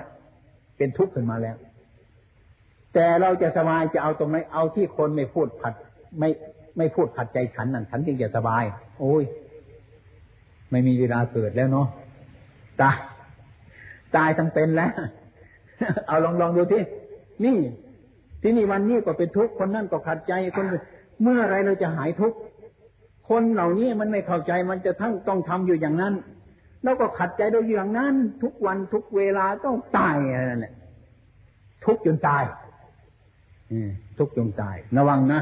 [0.77, 1.55] เป็นทุกข์ขึ้นมาแล้ว
[2.93, 5.73] แต่เราจะสบายจะเอาตรงไหนเอาที่คนไม่พูดผัด
[6.19, 6.29] ไม่
[6.77, 8.63] ไม่พูดผัดใจฉันนั่นฉันจึงจะสบาย
[8.99, 9.23] โอ้ย
[10.71, 11.87] ไม่มีเวลาเกิดแล้วเนาะ
[12.81, 12.97] ตาย
[14.15, 14.91] ตายทั้งเป็นแล้ว
[16.07, 16.83] เอาลองลองดูที่
[17.45, 17.57] นี่
[18.41, 20.65] ที่นี่วันนี้ก็เป็นทุกข์คนนั่นก็ขัดใจคน
[21.21, 22.37] เมื่อไรเราจะหายทุกข์
[23.29, 26.13] คนเหล่านี้มันไม่เข้าใจมันจะทั้งต้องทำอยู่อย่างนั้น
[26.83, 30.15] แล้วก็ขัดใจโดยอย่างนั้น ทุกวันทุกเวลาต้องตาย
[30.49, 30.73] นั่นแหละ
[31.85, 32.43] ทุกจนตาย
[34.17, 35.41] ทุกจนตาย ระวังนะ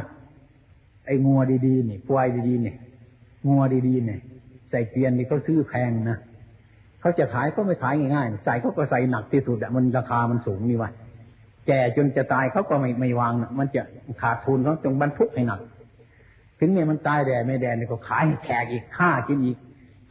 [1.05, 2.73] ไอ้งัวดีๆนี่ควายดีๆนี่
[3.47, 4.17] งัวดีๆนี่
[4.69, 6.17] ใส่เกวียนนี่เขาซื้อแพงนะ
[6.99, 10.91] เขาจะขายก็ไม่ขายง่ายๆใส่เขาก็ใส่หนักที่สุดอะมันราคามันสูงนี่วะ
[11.67, 13.82] แก่จนจะตายเขาก็ไม่ไม่วางนะมันจะ
[14.21, 15.59] ขาดทุนเขาจงบรรทุกให้หนัก
[16.59, 19.57] ถึงเนี่ยมันตายแดดไม่แดดนี่ก็ขายแขกอีกฆ่ากินอีก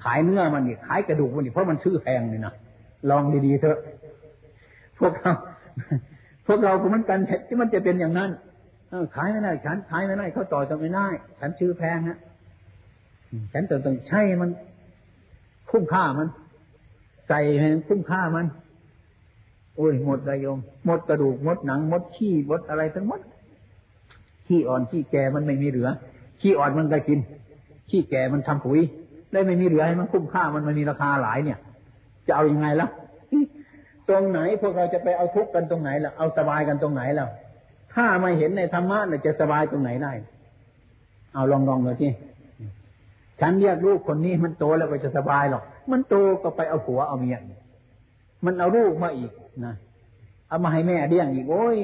[0.04, 2.52] ขายเนื้อมันอีกขายกระดูกมันอีกเพราะมันซื้อแพงเลยนะ
[3.10, 3.78] ลองดีๆเถอะ
[4.98, 5.32] พวกเรา
[6.46, 8.30] พวกเราก็มันกันที่มันจะเป็นอย่างนั้น
[9.14, 11.06] ขายไม่ได้ ฉันขายไม่ได้เขาต่อจะไม่ได้
[11.40, 12.18] ฉันชื่อแพงฮะ
[13.52, 14.50] ฉันต้องต้องใช้มัน
[15.70, 16.28] คุ้มค่ามัน
[17.28, 18.46] ใส่ให้คุ้มค่ามัน
[19.76, 23.20] โอ้ยหมดระยมหมดกระดูกหมดหนังหมดขี้หมดอะไรทั้งหมด
[24.46, 25.88] ขี้อ่อนขี้แก่มันไม่มีเหลือ
[26.40, 27.18] ขี้อ่อนมันก็กิน
[27.90, 28.80] ขี้แก่มันทำปุ๋ย
[29.32, 31.58] ได้ไม่มีเหลือให้มันคุ้มค่ามันมันมีราคาหลายเนี่ย
[32.26, 32.88] จะเอาอยัางไงล่ะ
[34.08, 37.26] ตรงไหนพวกเราจะไปเอาทุกข์กันตรงไหนล่ะเอาสบายกันตรงไหนล่ะ
[37.94, 40.12] ถ้าไม่เห็นในธรรมะเนี่ยจะสบายตรงไหนได้
[41.34, 42.12] เอาลองลองเลยที่
[43.40, 47.38] ฉันเรียกลูกคนนี้มันโตแล้วก็จะสบายหรอก มันโตก็ไปเอาผัวเอาเมีย
[48.44, 49.32] มันเอาลูกมาอีก
[49.64, 49.74] นะ
[50.48, 51.78] เอามาให้แม่เลี้ยงอีกโอ้ย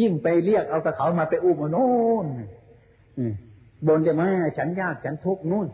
[0.00, 1.88] ยิ่งไปเรียกเอากระเขามาไปอุ้มมาโน่
[2.24, 2.26] น
[3.86, 5.66] บนจะมาฉันยากฉันทุกข์นู่น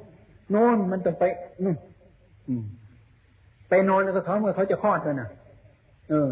[0.51, 1.25] โน่นมันต้องไป
[1.65, 1.77] นู่น
[3.69, 5.29] ไปนอนกับเขาเมื่อเขาจะคลอดเลยนะ
[6.11, 6.31] เออ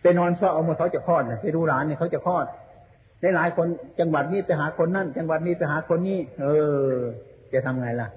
[0.00, 2.46] ไปนอนเพราเอามื่อเขาจะคลอดนะไปดูหลานเนี่ยเขาจะคลอด
[3.20, 3.66] ในหลายคน
[4.00, 6.46] จังหวัดนี้ไปหาคนนั่นจังหวัดนี้ไปหาคนนี้เอ
[6.86, 6.92] อ
[7.52, 8.08] จะทำไงล่ะ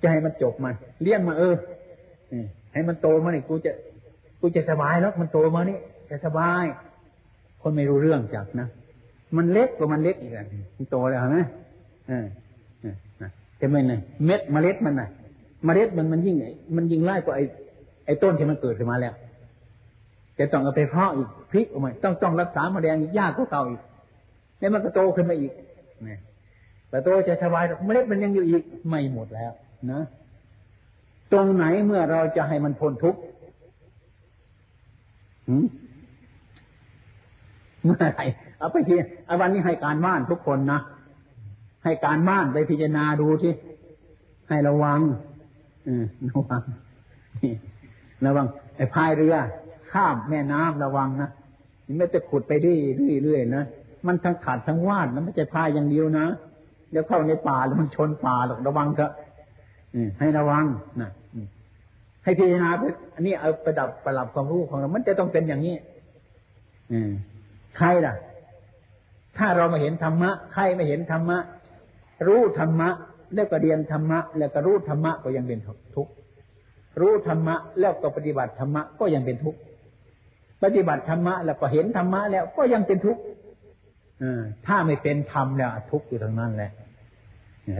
[0.00, 1.54] จะให้มันจบมันเลี้ยงมาเออ
[2.72, 3.72] ให้มันโตมานี่กูจะ
[4.40, 5.78] กูจะสบายแล้วมันโตมานี่
[6.10, 6.64] จะสบาย
[7.62, 8.68] คนไม่รู้เรื่องจักนะ
[9.36, 11.38] มันเล็กกว่ามันเล็กอีกอะมันโตแล้วเห็นไหม
[12.08, 12.26] เออ
[13.60, 13.92] จะไม่ไง
[14.24, 15.08] เม็ดเมล็ดมันน่ะ
[15.64, 16.36] เมล็ดมันมันยิ่ง
[16.76, 17.44] มันยิ่งไล่กว่าไอ้
[18.06, 19.14] ไอ้ต้นที่มันเกิดขึ้นมาแล้ว
[20.38, 23.80] จะต้องเอาไปเพาะอีกพลิกออกมาต้องต้องรักษาแมลงอีกยากกว่าเก่าอีก
[24.58, 25.52] แล้วมันก็โตขึ้นมาอีก
[26.06, 26.16] นี่
[26.88, 29.52] แต่โตจะสบายเมล็ดมันยังอยู่อีกไม่หมดแล้ว
[29.92, 30.02] นะ
[31.32, 33.20] ตรงไหนเมื่อเราจะให้มันพ้นทุกข์
[37.84, 38.24] เมื่อไหร่
[38.58, 38.94] เอาไปที
[39.26, 40.80] เอาวันนี้ให้การบ้านทุกคนนะ
[41.84, 43.52] ให้การบ้านไปพิจารณาดูที่
[44.48, 45.00] ให้ระวัง
[45.86, 46.62] อืมระวัง
[48.24, 48.46] ระวัง
[48.76, 49.36] ไอ้พายเรือ
[49.92, 51.30] ข้ามแม่น้ำระวังนะ
[51.98, 53.64] ไม่จะขุดไปเรื่อยๆนะ
[54.06, 56.26] มันทั้งขาดทั้งวาดนะไม่ใช่พายอย่างเดียวนะ
[56.90, 59.12] เดี๋ยวเข้าในป่าแล้วมันชนป่าหรอกระวังเถอะ
[60.18, 60.64] ให้ระวัง
[61.00, 61.10] นะ
[62.24, 62.70] ให้พิจารณา
[63.14, 65.76] อันนี้เอาประดับประหลับความรู้ของเรา มันจะต้องเป็นอย่างนี้
[67.76, 68.14] ใครล่ะ
[69.38, 71.38] ถ้าเรามาเห็นธรรมะใครไม่เห็นธรรมะ
[72.26, 72.88] รู้ธรรมะ
[73.34, 75.60] แล้วก็เรียนธรรมะ แล้วก็รู้ธรรมะก็ยังเป็น
[75.94, 76.12] ทุกข์
[77.00, 79.60] รู้ธรรมะแล้วก็ปฏิบัติธรรมะก็ยังเป็นทุกข์
[80.62, 83.22] ปฏิบัติธรรมะแล้วก็เห็นธรรมะแล้วก็ยังเป็นทุกข์
[84.66, 86.70] ถ้าไม่เป็นธรรมเนี่ยทุกข์อยู่ทางนั้นแหละ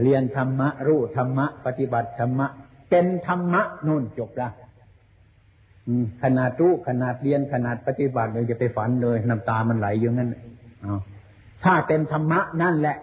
[0.03, 2.47] เรียนธรรมะ รู้ธรรมะ ปฏิบัติธรรมะ
[2.91, 4.49] เป็นธรรมะนู่นจบละ
[6.23, 10.35] ขนาดรู้ขนาดเรียนขนาดปฏิบัติเลยจะไปฝันเลยน้ำตามันไหลอยู่งั้น
[11.65, 12.97] ถ้าเป็นธรรมะนั่นแหละ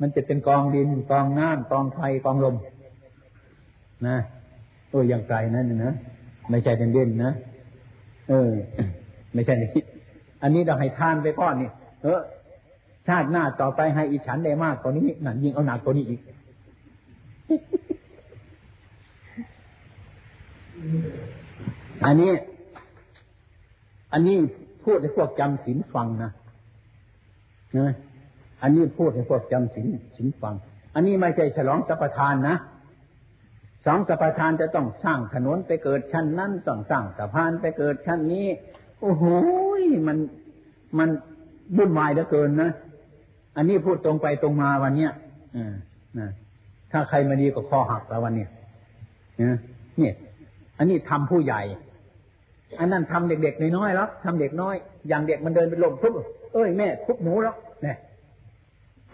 [0.00, 2.56] มันจะเป็นกองดินกองน้ำกองไฟกองลม
[4.06, 4.16] นะ
[4.94, 5.94] โอ้ยังไกลนั่นนะ
[6.50, 7.32] ไม่ใช่เด่นเด่นนะ
[8.28, 8.50] เออ
[9.34, 9.84] ไม่ใช่ในคิด
[10.42, 11.70] อันนี้เราให้ทานไปก้อนนี่
[12.02, 12.20] เออ
[13.08, 16.20] ชาติหน้าต่อไปให้อีฉันได้มากกว่านี้นั่นยิ่งเอาหนักกว่านี้อีก
[22.04, 22.32] อันนี้
[24.12, 24.36] อันนี้
[24.84, 26.30] พูดให้พวกจำศีลฟังนะ
[27.78, 27.92] นะ
[28.62, 29.86] อันนี้พูดให้พวกจำศีล
[30.16, 30.54] ศีลฟัง
[30.94, 32.56] อันนี้ไม่ใช่ฉลองสัพทานนะ
[33.86, 38.46] สองสัพทานจะต้องสร้างถนนไปเกิดชั้นนั้นต้องสร้างสะพานไปเกิดชั้นนี้
[39.00, 39.24] โอ้โห
[40.08, 40.18] มัน
[40.98, 41.08] มัน
[41.76, 42.70] บุ่นวายเหลือเกินนะ
[43.56, 45.12] อันนี้พูดตรงไปตรงมาวันเนี้ย
[45.56, 45.58] อ
[46.18, 46.30] นะ
[46.92, 48.48] ถ้าใครมาดีก็คอหักแล้ววันเนี้ย
[49.98, 50.14] เนี่ย
[50.78, 51.62] อันนี้ทำผู้ใหญ่
[52.78, 54.74] อันนั้นทำเด็กๆน้อยๆแล้วทำเด็กน้อย
[55.08, 56.12] อย่างเด็กมันเดินไปลมทุบ
[56.52, 57.96] เอ้ยแม่ทุบหนูแล้วเนี่ย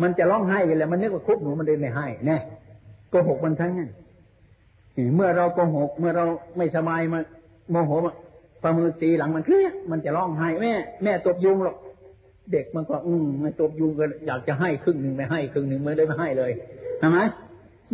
[0.02, 2.36] มันจะร้องไห้กันแล้วมันนึกว่าคุบหนูมันเดินไม่ให้แน่
[3.10, 3.90] โกหกมันทั้งนั้น
[5.14, 6.24] เมื่อเราโกหก เมื่อเรา
[6.56, 7.20] ไม่สบายมา
[7.70, 8.14] โมโหมา
[8.62, 10.72] ประมือตีหลังมันเครียดมันจะร้องไห้แม่
[11.04, 11.76] แม่ตบยุงหรอก
[12.52, 16.52] เด็กมันก็ อืมมันตบยุงก็อยากจะให้ครึ่งหนึ่งไม่ให้ครึ่งหนึ่งไม่ได้ไม่ให้เลย
[17.00, 17.18] ทำไม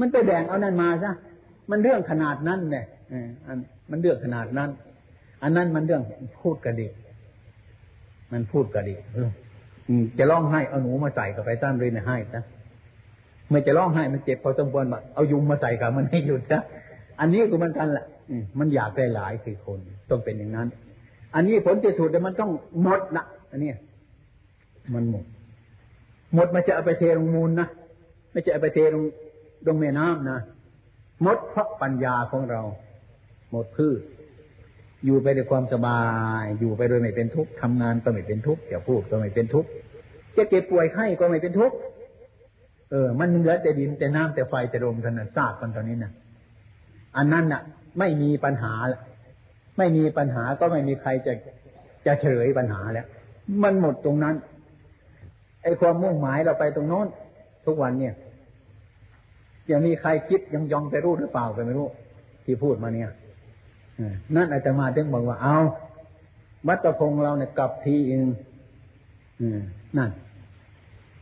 [0.01, 1.13] มันไปแบ่งเอานั่นมาซะ
[1.71, 2.85] มันเรื่องขนาดนั้นเนี่ย
[3.47, 3.59] อัน
[3.91, 4.71] มันเรื่องขนาดนั้น
[5.43, 6.03] อันนั้นมันเรื่อง
[6.41, 6.93] พูดกระดิก
[8.33, 9.01] มันพูดกระดิก
[10.19, 12.43] จะร้องไห้เอาหนูมาใส่กับไปตั้มเรียนให้ซะ
[13.49, 16.63] เมื่อจะร้องไห้มันเจ็บพอสมควรแบบเอายุงมาใส่กับมันให้หยุดนะ
[17.21, 18.07] อันนี้ก็มันกันแหละ
[18.59, 19.79] มันอยากได้หลายคือคน
[20.11, 20.69] ต้องเป็นอย่างนั้น
[21.35, 22.51] อันนี้ผลจะสุดแต่มันต้อง
[22.83, 23.71] หมดนะอันนี้
[24.95, 25.25] มันหมด
[26.35, 27.69] หมดมันจะเอาไปเทลงมูลนะ
[28.33, 29.05] ไม่จะเอาไปเทลง
[29.67, 30.41] ลงแม่น้ำนะ
[31.23, 32.63] หมดเพราะปัญญาของเรา
[33.51, 34.01] หมดพืช
[35.05, 36.01] อยู่ไปด้วยความสบา
[36.43, 39.69] ย อยู่ไปโดยไม่เป็นทุกข์ทำงานก็ไม่เป็นทุกข์จะพูดก็ไม่เป็นทุกข์
[40.37, 41.77] จะเจ็บป่วยไข้ก็ไม่เป็นทุกข์
[42.91, 46.13] เออ มันเหลือแต่ดินแต่น้ำแต่ไฟแต่ลมกันนะทราบกันตอนนี้นะ
[47.17, 47.63] อันนั้นน่ะ
[47.99, 49.01] ไม่มีปัญหาละ
[49.79, 51.33] ไม่มีปัญหาก็ไม่มีใครจะ
[52.07, 53.07] จะเฉลยปัญหาแล้ว
[53.63, 54.35] มันหมดตรงนั้น
[55.63, 57.07] ไอ้ความมุ่งหมายเราไปตรงโน้น
[57.67, 58.15] ทุกวันเนี่ย
[59.71, 61.89] ยังมีใครคิดยังยองไปรู้หรือเปล่าก็ไม่รู้
[62.45, 63.11] ที่พูดมาเนี่ย
[64.37, 65.57] นั่นอาจจะมาถึงบอกว่าเอา
[66.69, 68.27] วัตพงเราเนี่ยกลับทีเอง
[69.99, 70.11] นั่น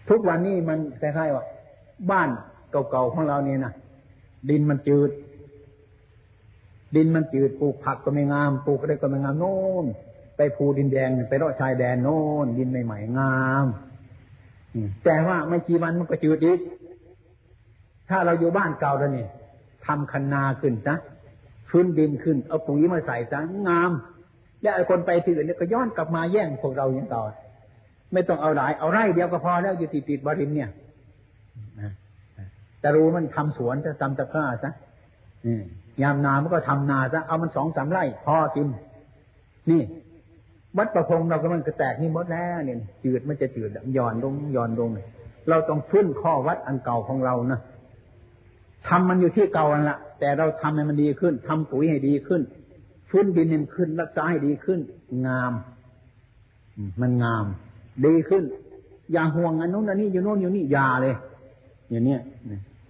[0.09, 1.45] ทุกวันนี้มันคล้ายๆว่า
[2.11, 2.29] บ้าน
[2.71, 3.73] เก่าๆของเราเนี่ยนะ
[4.51, 5.11] ดินมันจืด
[6.97, 9.87] ดินมันจืดปลูกผักก็ไม่งามปลูกอะไรก็ไม่งามโน่น
[10.37, 13.67] ไปภูดินแดงไปรอชายแดนโน่นดินใหม่ๆงาม
[15.05, 16.59] แต่ว่าไม่กี่วันมันก็จืดอีก
[18.09, 19.27] ถ้าเราอยู่บ้านเก่าแล้วนี่
[19.87, 20.97] ทำคันนาขึ้นนะ
[21.71, 23.39] ฟื้นดินขึ้นเอาปุ๋ยมาใส่ซะ
[23.69, 23.93] งาม
[24.63, 27.23] แล้วไอ้คนไปที่อื่นเนี่ยก็ย้อนกลับมาแย่งพวกเราอย่างต่อ
[28.13, 30.71] ไม่ต้องเอาหลายเอาไร่เดียวก็พอแล้วอยู่ติดติดบรินเนี่ย
[32.81, 34.73] แต่รู้มันทำสวนจะทำตะกร้าซะ
[35.47, 35.63] อืม
[36.03, 38.67] ยามนามันก็ทำนาซะเอามันสองสามไร่พอกิน
[39.71, 39.83] นี่
[40.77, 44.91] วัดประพงเราก็มันกระแตกนี่หมดแล้วเนี่ยจืดมันจะจืดย่อนลงย่อนลง
[45.49, 47.61] เราต้องฟื้นข้อวัดอันเก่าของเรานะ
[48.89, 52.43] ทำมันอยู่ที่เก่านั่นแหละแต่เราทำให้มันดีขึ้นทำปุ๋ยให้ดีขึ้น
[53.11, 54.81] ฟื้นดินให้มันขึ้น รักษาให้ดีขึ้น
[55.27, 55.53] งาม
[57.01, 57.45] มันงาม
[58.07, 58.45] ดีขึ้น
[59.13, 61.15] อย่าห่วงอันนู้นอันนี้อยู่โน่นอยู่นี่อย่าเลย
[61.91, 62.21] อย่างเนี้ย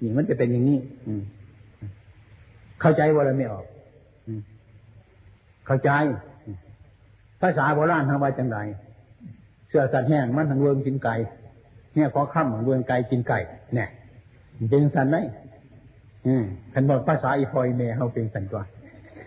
[0.02, 0.78] นี่มันจะเป็นอย่างนี้
[2.80, 3.64] เข้าใจว่าอะไรไม่ออก
[5.66, 5.90] เข้าใจ
[7.40, 8.58] ภาษาโบราณทางว่าจังไร
[9.68, 11.14] เสื้อสัตว์แห้งมันทางเวิงกินไก่
[11.94, 13.40] เนี่ยขอข้ามของเวิงไก่กินไก่
[13.74, 13.88] เนี่ย
[14.70, 15.16] เป็นสันไหม
[16.26, 18.64] อืมท่านบอกภาษาอีพอยเมย์เขาเป็นสันกว่า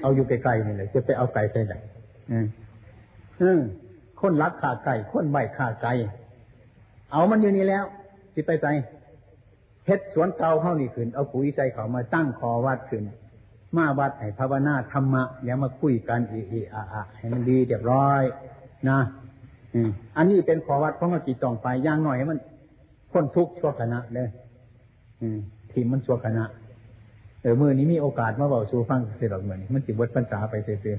[0.01, 1.73] เอาอยู่ไกลๆนี่เลยจะไปเอาไก่ไปไหน
[2.31, 2.45] อืม
[3.41, 3.59] อืม
[4.21, 5.93] คนรักขาไก่คนใบขาไก่
[7.11, 7.85] เอามันอยู่นี่แล้ว
[8.33, 8.67] ที่ไปใจ
[9.85, 13.03] เฮ็ดสวนเตาเข้านี่ขึ้นเอาปุ๋ยใส่เขามาตั้งคอวัดขึ้น
[13.77, 18.23] มาวัดให้ภาวนาธรรมะอย่ามาคุยกันอีอีอะอะให้มันดีเรียบร้อย
[18.89, 18.99] นะ
[20.17, 22.39] อันนี้เป็นขอวัดเพราะมันจิตต้องไปย่างหน่อยมัน
[23.11, 24.27] พ้นทุกข์ชั่วขณะเลย
[25.21, 25.39] อืม
[25.71, 26.45] ทีมมันชั่วขณะ
[27.41, 30.97] เออมือนี้มีโอกาสมาบอกสู่ฟังเสียดอกเหมือนมันจิบวัดพรรษาไปเสีย